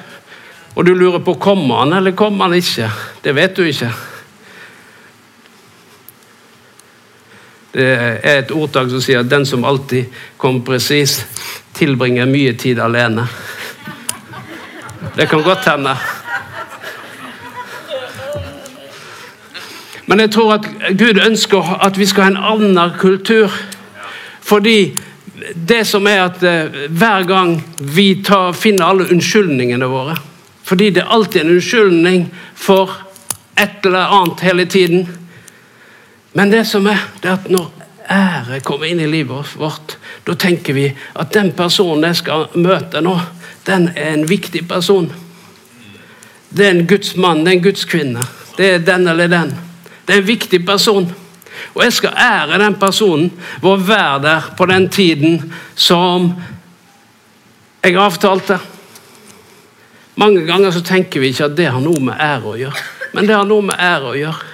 og 0.74 0.86
du 0.86 0.94
lurer 0.94 1.18
på 1.18 1.34
kommer 1.34 1.82
han 1.82 1.92
eller 1.92 2.14
kommer 2.16 2.44
han 2.44 2.54
ikke. 2.54 2.90
Det 3.22 3.34
vet 3.34 3.56
du 3.56 3.64
ikke. 3.66 3.90
Det 7.72 7.86
er 7.86 8.38
et 8.40 8.52
ordtak 8.54 8.90
som 8.90 9.02
sier 9.02 9.22
at 9.22 9.30
den 9.30 9.46
som 9.46 9.64
alltid 9.66 10.10
kommer 10.38 10.64
presis, 10.66 11.20
tilbringer 11.74 12.26
mye 12.26 12.54
tid 12.58 12.80
alene. 12.82 13.26
Det 15.16 15.26
kan 15.30 15.42
godt 15.42 15.68
hende. 15.70 15.94
Men 20.10 20.20
jeg 20.20 20.32
tror 20.34 20.56
at 20.56 20.66
Gud 20.98 21.20
ønsker 21.22 21.76
at 21.86 21.98
vi 21.98 22.06
skal 22.06 22.26
ha 22.26 22.30
en 22.32 22.42
annen 22.54 22.98
kultur. 22.98 23.54
Fordi 24.42 24.98
det 25.54 25.84
som 25.86 26.06
er 26.10 26.24
at 26.24 26.42
eh, 26.42 26.88
hver 26.90 27.22
gang 27.28 27.54
vi 27.78 28.22
tar, 28.26 28.52
finner 28.52 28.90
alle 28.90 29.06
unnskyldningene 29.14 29.86
våre 29.88 30.18
Fordi 30.70 30.90
det 30.94 31.02
er 31.02 31.10
alltid 31.10 31.40
en 31.40 31.56
unnskyldning 31.56 32.28
for 32.54 32.92
et 33.58 33.86
eller 33.86 34.12
annet 34.14 34.40
hele 34.46 34.66
tiden. 34.70 35.08
Men 36.32 36.50
det 36.50 36.62
som 36.70 36.86
er, 36.86 37.08
det 37.22 37.28
er 37.28 37.40
at 37.40 37.48
når 37.50 37.72
ære 38.10 38.60
kommer 38.62 38.86
inn 38.86 39.02
i 39.02 39.08
livet 39.10 39.56
vårt, 39.58 39.96
da 40.22 40.38
tenker 40.38 40.78
vi 40.78 40.86
at 40.94 41.34
den 41.34 41.50
personen 41.58 42.06
jeg 42.06 42.20
skal 42.22 42.46
møte 42.54 43.02
nå, 43.02 43.16
den 43.66 43.90
er 43.96 44.14
en 44.14 44.24
viktig 44.30 44.62
person. 44.70 45.10
Det 46.54 46.66
er 46.68 46.76
en 46.76 46.86
Guds 46.86 47.16
mann, 47.16 47.42
det 47.42 47.50
er 47.50 47.58
en 47.58 47.66
Guds 47.66 47.84
kvinne. 47.90 48.30
Det 48.54 48.70
er 48.76 48.86
den 48.86 49.10
eller 49.10 49.26
den. 49.30 49.50
Det 50.06 50.14
er 50.14 50.22
en 50.22 50.30
viktig 50.30 50.64
person. 50.66 51.10
Og 51.74 51.82
jeg 51.82 51.98
skal 51.98 52.14
ære 52.14 52.62
den 52.62 52.78
personen 52.78 53.32
ved 53.58 53.72
å 53.74 53.86
være 53.90 54.18
der 54.22 54.52
på 54.54 54.70
den 54.70 54.86
tiden 54.86 55.40
som 55.74 56.30
jeg 57.82 57.98
avtalte. 57.98 58.62
Mange 60.14 60.42
ganger 60.46 60.72
så 60.74 60.82
tenker 60.84 61.20
vi 61.22 61.30
ikke 61.30 61.46
at 61.50 61.56
det 61.58 61.68
har 61.70 61.82
noe 61.82 62.00
med 62.02 62.18
ære 62.20 62.50
å 62.50 62.56
gjøre, 62.58 62.86
men 63.14 63.28
det 63.28 63.36
har 63.36 63.46
noe 63.48 63.64
med 63.64 63.78
ære 63.78 64.10
å 64.10 64.16
gjøre. 64.18 64.48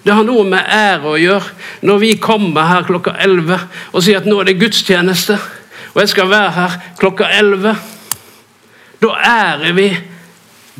Det 0.00 0.14
har 0.16 0.24
noe 0.24 0.44
med 0.48 0.70
ære 0.72 1.10
å 1.10 1.18
gjøre 1.20 1.84
når 1.84 1.98
vi 2.00 2.12
kommer 2.22 2.68
her 2.70 2.86
klokka 2.88 3.12
11 3.20 3.58
og 3.92 4.04
sier 4.04 4.22
at 4.22 4.28
nå 4.28 4.38
er 4.40 4.48
det 4.48 4.60
gudstjeneste, 4.60 5.36
og 5.92 6.00
jeg 6.00 6.12
skal 6.14 6.30
være 6.30 6.54
her 6.56 6.78
klokka 7.00 7.28
11. 7.36 7.74
Da 9.00 9.12
ærer 9.26 9.76
vi 9.76 9.90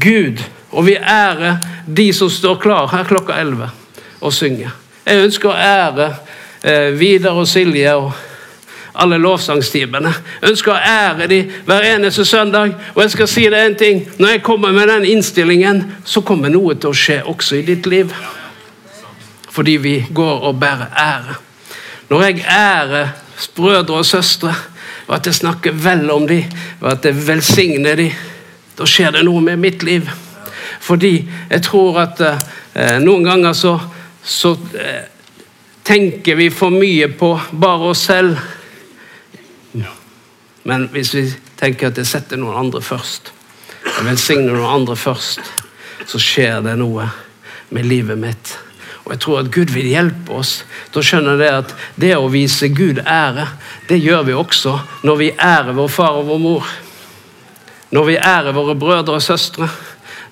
Gud, 0.01 0.41
og 0.71 0.87
vi 0.87 0.97
ærer 0.97 1.61
de 1.87 2.09
som 2.17 2.31
står 2.33 2.61
klar 2.63 2.89
her 2.95 3.05
klokka 3.09 3.37
11 3.41 3.69
og 4.21 4.33
synger. 4.33 4.73
Jeg 5.05 5.27
ønsker 5.27 5.51
å 5.51 5.57
ære 5.59 6.11
eh, 6.63 6.91
Vidar 6.97 7.37
og 7.41 7.49
Silje 7.49 7.93
og 7.99 8.13
alle 8.95 9.19
lovsangstimene. 9.19 10.13
Jeg 10.41 10.51
ønsker 10.51 10.73
å 10.75 10.81
ære 10.81 11.29
dem 11.31 11.53
hver 11.67 11.87
eneste 11.95 12.25
søndag. 12.25 12.75
Og 12.95 13.03
jeg 13.05 13.15
skal 13.15 13.31
si 13.31 13.47
deg 13.49 13.67
en 13.67 13.79
ting. 13.79 14.03
Når 14.19 14.35
jeg 14.35 14.43
kommer 14.47 14.75
med 14.75 14.91
den 14.91 15.09
innstillingen, 15.13 15.85
så 16.05 16.25
kommer 16.27 16.53
noe 16.53 16.75
til 16.75 16.91
å 16.91 16.97
skje 16.97 17.23
også 17.31 17.61
i 17.61 17.67
ditt 17.67 17.91
liv 17.91 18.15
fordi 19.51 19.73
vi 19.83 19.97
går 20.15 20.45
og 20.47 20.61
bærer 20.63 20.93
ære. 20.95 21.35
Når 22.09 22.23
jeg 22.23 22.45
ærer 22.49 23.09
brødre 23.57 23.97
og 23.99 24.07
søstre, 24.07 24.55
og 25.07 25.17
at 25.17 25.27
jeg 25.27 25.35
snakker 25.35 25.73
vel 25.73 26.11
om 26.11 26.29
dem, 26.29 26.45
og 26.81 26.93
at 26.93 27.05
jeg 27.05 27.27
velsigner 27.27 27.97
dem, 27.99 28.13
da 28.79 28.87
skjer 28.87 29.11
det 29.17 29.25
noe 29.27 29.43
med 29.43 29.59
mitt 29.59 29.83
liv. 29.83 30.07
Fordi 30.81 31.29
jeg 31.51 31.63
tror 31.67 31.99
at 32.05 32.23
eh, 32.23 32.97
noen 33.03 33.27
ganger 33.27 33.53
så, 33.53 33.75
så 34.23 34.55
eh, 34.79 35.03
tenker 35.85 36.39
vi 36.39 36.47
for 36.55 36.71
mye 36.71 37.11
på 37.19 37.35
bare 37.51 37.91
oss 37.91 38.07
selv. 38.07 38.39
Men 40.65 40.89
hvis 40.93 41.15
vi 41.15 41.27
tenker 41.61 41.91
at 41.91 41.99
jeg 41.99 42.09
setter 42.09 42.41
noen 42.41 42.59
andre 42.67 42.83
først, 42.85 43.33
jeg 43.85 44.07
velsigner 44.07 44.53
noen 44.53 44.81
andre 44.81 44.97
først, 44.97 45.41
så 46.07 46.21
skjer 46.21 46.61
det 46.65 46.77
noe 46.81 47.09
med 47.71 47.87
livet 47.89 48.19
mitt. 48.19 48.57
Og 49.05 49.15
jeg 49.15 49.23
tror 49.25 49.41
at 49.41 49.51
Gud 49.51 49.73
vil 49.75 49.89
hjelpe 49.91 50.35
oss 50.39 50.61
Da 50.93 51.03
skjønner 51.03 51.41
jeg 51.41 51.63
at 51.63 51.73
det 51.99 52.11
å 52.15 52.29
vise 52.31 52.69
Gud 52.71 53.01
ære, 53.01 53.47
det 53.89 53.97
gjør 53.99 54.27
vi 54.29 54.37
også 54.37 54.77
når 55.07 55.17
vi 55.19 55.31
ærer 55.35 55.75
vår 55.75 55.89
far 55.91 56.19
og 56.21 56.29
vår 56.29 56.41
mor. 56.43 56.69
Når 57.91 58.07
vi 58.07 58.17
ærer 58.17 58.55
våre 58.55 58.77
brødre 58.79 59.17
og 59.19 59.25
søstre. 59.25 59.69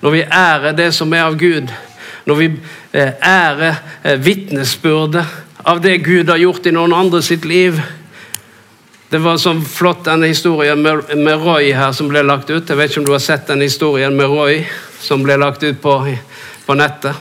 Når 0.01 0.15
vi 0.15 0.21
ærer 0.23 0.77
det 0.77 0.93
som 0.95 1.13
er 1.13 1.25
av 1.25 1.35
Gud. 1.39 1.73
Når 2.25 2.39
vi 2.39 2.49
eh, 2.93 3.11
ærer 3.19 3.81
eh, 4.03 4.19
vitnesbyrdet 4.21 5.25
av 5.67 5.81
det 5.83 5.97
Gud 6.05 6.29
har 6.29 6.39
gjort 6.39 6.69
i 6.69 6.75
noen 6.75 6.95
andre 6.95 7.21
sitt 7.25 7.47
liv. 7.49 7.81
Det 9.09 9.17
var 9.17 9.39
sånn 9.41 9.63
flott 9.65 10.03
denne 10.05 10.27
historien 10.29 10.81
med, 10.85 11.07
med 11.17 11.41
Roy 11.41 11.71
her 11.73 11.95
som 11.97 12.11
ble 12.11 12.21
lagt 12.21 12.51
ut. 12.51 12.67
Jeg 12.69 12.77
vet 12.77 12.91
ikke 12.91 13.01
om 13.01 13.07
du 13.07 13.15
har 13.15 13.23
sett 13.23 13.47
den 13.49 13.63
historien 13.65 14.13
med 14.13 14.29
Roy 14.29 14.59
som 15.01 15.23
ble 15.25 15.39
lagt 15.41 15.65
ut 15.65 15.79
på, 15.81 15.95
på 16.67 16.77
nettet. 16.77 17.17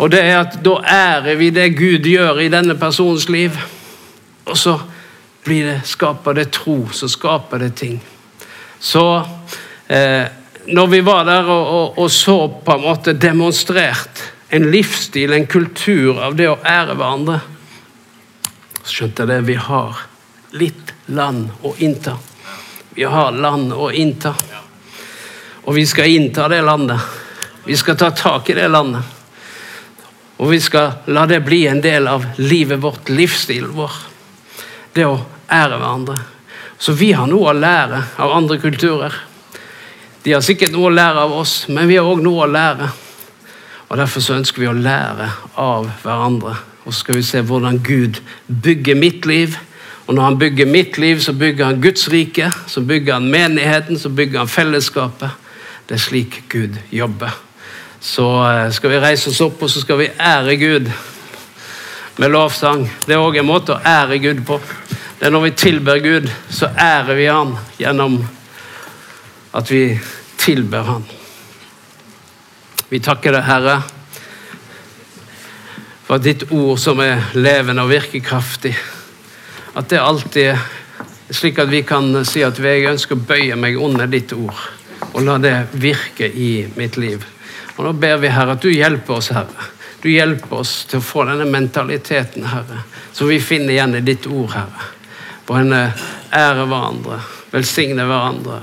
Og 0.00 0.08
det 0.12 0.22
er 0.22 0.38
at 0.40 0.56
Da 0.64 0.78
ærer 0.88 1.36
vi 1.36 1.50
det 1.52 1.68
Gud 1.76 2.08
gjør 2.08 2.40
i 2.40 2.48
denne 2.52 2.78
personens 2.80 3.28
liv. 3.28 3.52
Og 4.48 4.56
så 4.56 4.78
blir 5.44 5.68
det, 5.68 5.76
skaper 5.88 6.40
det 6.40 6.48
tro, 6.56 6.80
så 6.92 7.08
skaper 7.08 7.60
det 7.66 7.74
ting. 7.76 8.00
Så 8.80 9.04
eh, 9.92 10.24
når 10.72 10.86
vi 10.96 11.04
var 11.04 11.28
der 11.28 11.52
og, 11.52 11.68
og, 11.68 11.98
og, 11.98 12.10
så 12.10 12.40
på 12.64 12.76
en 12.76 12.84
måte 12.88 13.12
demonstrert 13.12 14.24
en 14.48 14.70
livsstil, 14.72 15.36
en 15.36 15.48
kultur 15.48 16.20
av 16.24 16.36
det 16.36 16.48
å 16.48 16.60
ære 16.64 16.96
hverandre, 16.96 17.42
så 18.82 19.02
skjønte 19.02 19.24
jeg 19.24 19.34
det. 19.34 19.42
Vi 19.52 19.60
har 19.68 20.07
litt 20.50 20.94
land 21.06 21.50
å 21.62 21.74
innta. 21.78 22.16
Vi 22.94 23.04
har 23.04 23.32
land 23.32 23.72
å 23.72 23.90
innta. 23.92 24.34
Og 25.64 25.74
vi 25.74 25.86
skal 25.86 26.08
innta 26.08 26.48
det 26.48 26.62
landet. 26.62 27.00
Vi 27.64 27.76
skal 27.76 27.96
ta 27.96 28.10
tak 28.10 28.50
i 28.50 28.56
det 28.56 28.68
landet. 28.68 29.04
Og 30.38 30.50
vi 30.50 30.60
skal 30.60 31.04
la 31.12 31.26
det 31.26 31.40
bli 31.44 31.66
en 31.66 31.80
del 31.82 32.08
av 32.08 32.24
livet 32.36 32.78
vårt, 32.80 33.08
livsstilen 33.08 33.74
vår. 33.74 33.92
Det 34.92 35.04
å 35.06 35.18
ære 35.48 35.76
hverandre. 35.76 36.18
Så 36.78 36.94
vi 36.94 37.10
har 37.12 37.26
noe 37.26 37.50
å 37.50 37.58
lære 37.58 38.04
av 38.16 38.32
andre 38.32 38.58
kulturer. 38.62 39.14
De 40.22 40.32
har 40.32 40.42
sikkert 40.46 40.72
noe 40.72 40.88
å 40.88 40.94
lære 40.94 41.26
av 41.26 41.34
oss, 41.34 41.64
men 41.68 41.90
vi 41.90 41.98
har 41.98 42.06
òg 42.06 42.22
noe 42.22 42.46
å 42.46 42.50
lære. 42.50 42.90
Og 43.88 43.96
Derfor 43.98 44.22
så 44.22 44.36
ønsker 44.38 44.62
vi 44.62 44.70
å 44.70 44.76
lære 44.76 45.30
av 45.58 45.90
hverandre. 46.04 46.54
Og 46.84 46.92
så 46.92 47.00
skal 47.02 47.18
vi 47.18 47.26
se 47.26 47.42
hvordan 47.42 47.80
Gud 47.84 48.20
bygger 48.46 48.98
mitt 48.98 49.26
liv. 49.26 49.58
Og 50.08 50.14
når 50.16 50.24
han 50.24 50.38
bygger 50.40 50.66
mitt 50.66 50.98
liv, 50.98 51.20
så 51.20 51.32
bygger 51.36 51.68
han 51.68 51.82
Guds 51.82 52.08
rike, 52.12 52.52
så 52.66 52.80
bygger 52.80 53.20
han 53.20 53.28
menigheten, 53.28 53.98
så 53.98 54.08
bygger 54.08 54.38
han 54.38 54.48
fellesskapet. 54.48 55.36
Det 55.88 55.98
er 55.98 56.08
slik 56.08 56.42
Gud 56.48 56.80
jobber 56.92 57.36
så 58.00 58.50
eh, 58.50 58.70
skal 58.70 58.90
vi 58.90 59.00
reise 59.02 59.30
oss 59.30 59.40
opp 59.42 59.62
og 59.62 59.70
så 59.70 59.82
skal 59.82 59.98
vi 60.02 60.10
ære 60.18 60.56
Gud 60.56 60.90
med 62.18 62.30
lovsang. 62.30 62.84
Det 63.06 63.14
er 63.14 63.22
òg 63.22 63.38
en 63.38 63.48
måte 63.48 63.74
å 63.74 63.82
ære 63.82 64.20
Gud 64.22 64.42
på. 64.46 64.58
Det 65.18 65.26
er 65.26 65.34
når 65.34 65.48
vi 65.48 65.54
tilber 65.58 66.02
Gud, 66.02 66.28
så 66.50 66.70
ærer 66.70 67.18
vi 67.18 67.26
Han 67.26 67.56
gjennom 67.78 68.20
at 69.54 69.70
vi 69.70 69.82
tilber 70.38 70.86
Han. 70.86 71.06
Vi 72.88 73.00
takker 73.04 73.34
deg, 73.34 73.44
Herre, 73.44 73.80
for 76.06 76.22
ditt 76.22 76.46
ord 76.54 76.78
som 76.80 77.02
er 77.04 77.34
levende 77.36 77.84
og 77.84 77.90
virkekraftig. 77.90 78.72
At 79.78 79.88
det 79.92 80.00
alltid 80.02 80.50
er 80.50 80.66
slik 81.30 81.58
at 81.62 81.70
vi 81.70 81.84
kan 81.86 82.10
si 82.26 82.42
at 82.42 82.58
jeg 82.58 82.88
ønsker 82.88 83.14
å 83.14 83.26
bøye 83.28 83.56
meg 83.60 83.78
under 83.78 84.10
ditt 84.10 84.32
ord 84.34 84.58
og 85.12 85.22
la 85.22 85.36
det 85.38 85.54
virke 85.78 86.26
i 86.26 86.66
mitt 86.76 86.96
liv. 86.98 87.24
Og 87.76 87.84
Nå 87.86 87.92
ber 87.92 88.18
vi, 88.18 88.30
Herre, 88.32 88.56
at 88.56 88.62
du 88.62 88.70
hjelper 88.70 89.20
oss, 89.20 89.30
Herre. 89.34 89.68
Du 90.02 90.08
hjelper 90.10 90.60
oss 90.60 90.72
til 90.90 91.00
å 91.00 91.04
få 91.04 91.24
denne 91.28 91.46
mentaliteten, 91.50 92.46
Herre, 92.50 92.82
som 93.12 93.30
vi 93.30 93.38
finner 93.42 93.74
igjen 93.74 93.96
i 93.98 94.02
ditt 94.06 94.26
ord, 94.26 94.50
Herre. 94.54 94.90
På 95.46 95.56
en 95.58 95.72
eh, 95.74 96.04
ære 96.34 96.66
hverandre, 96.68 97.20
velsigne 97.54 98.06
hverandre. 98.06 98.60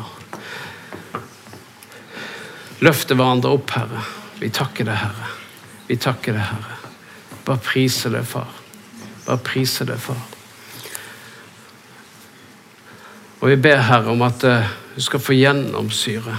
Løfte 2.85 3.17
hverandre 3.17 3.55
opp, 3.55 3.75
Herre. 3.75 4.05
Vi 4.39 4.51
takker 4.53 4.91
deg, 4.91 4.99
Herre. 4.99 5.33
Vi 5.87 5.99
takker 5.99 6.35
deg, 6.35 6.47
Herre. 6.51 6.79
Bare 7.47 7.63
prise 7.63 8.11
deg, 8.11 8.27
far. 8.27 8.51
Bare 9.25 9.43
prise 9.43 9.87
deg, 9.87 9.99
far. 10.01 10.34
Og 13.45 13.51
vi 13.51 13.59
ber, 13.61 13.77
Herre, 13.77 14.09
om 14.09 14.23
at 14.25 14.41
eh, 14.49 14.69
du 14.95 15.03
skal 15.05 15.21
få 15.21 15.35
gjennomsyre 15.37 16.33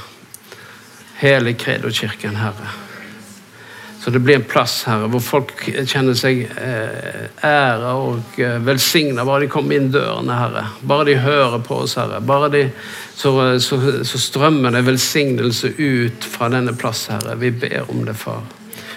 hele 1.21 1.53
Kredo-kirken, 1.55 2.35
Herre. 2.35 2.73
Så 4.03 4.11
det 4.11 4.19
blir 4.27 4.41
en 4.41 4.47
plass, 4.51 4.75
Herre, 4.89 5.07
hvor 5.13 5.23
folk 5.23 5.53
kjenner 5.87 6.19
seg 6.19 6.41
æra 6.51 7.29
ære 7.47 7.93
og 8.01 8.41
eh, 8.43 8.57
velsigna 8.67 9.23
bare 9.23 9.45
de 9.45 9.51
kommer 9.53 9.79
inn 9.79 9.87
dørene, 9.95 10.35
Herre. 10.35 10.65
Bare 10.83 11.07
de 11.07 11.15
hører 11.23 11.63
på 11.63 11.79
oss, 11.85 11.95
Herre. 11.95 12.19
Bare 12.27 12.51
de, 12.51 12.65
så, 13.15 13.37
så, 13.63 13.79
så 14.03 14.23
strømmer 14.25 14.75
det 14.75 14.83
velsignelse 14.91 15.77
ut 15.79 16.27
fra 16.27 16.51
denne 16.51 16.75
plass, 16.75 17.05
Herre. 17.15 17.39
Vi 17.39 17.53
ber 17.55 17.87
om 17.87 18.03
det, 18.03 18.17
far. 18.19 18.43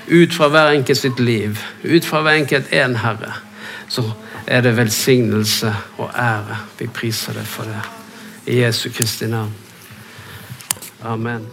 Ut 0.09 0.33
fra 0.33 0.49
hver 0.49 0.73
enkelt 0.79 1.03
sitt 1.03 1.21
liv, 1.21 1.61
ut 1.85 2.09
fra 2.09 2.25
hver 2.25 2.41
enkelt 2.41 2.73
en, 2.73 2.97
Herre, 3.05 3.37
så 3.85 4.07
er 4.49 4.65
det 4.65 4.73
velsignelse 4.81 5.77
og 6.01 6.09
ære. 6.09 6.63
Vi 6.81 6.89
priser 6.89 7.37
deg 7.37 7.45
for 7.45 7.69
det. 7.69 7.98
I 8.47 8.59
Jesu 8.61 8.89
Kristi 8.89 9.27
navn. 9.27 9.53
Amen. 11.01 11.47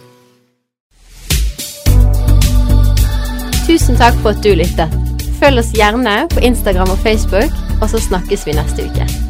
Tusen 3.66 3.98
takk 3.98 4.14
for 4.22 4.30
at 4.30 4.42
du 4.44 4.54
lyttet. 4.54 4.98
Følg 5.40 5.60
oss 5.60 5.74
gjerne 5.76 6.18
på 6.32 6.42
Instagram 6.46 6.90
og 6.94 6.98
Facebook, 7.02 7.52
og 7.82 7.90
så 7.90 8.00
snakkes 8.00 8.46
vi 8.46 8.56
neste 8.56 8.86
uke. 8.88 9.25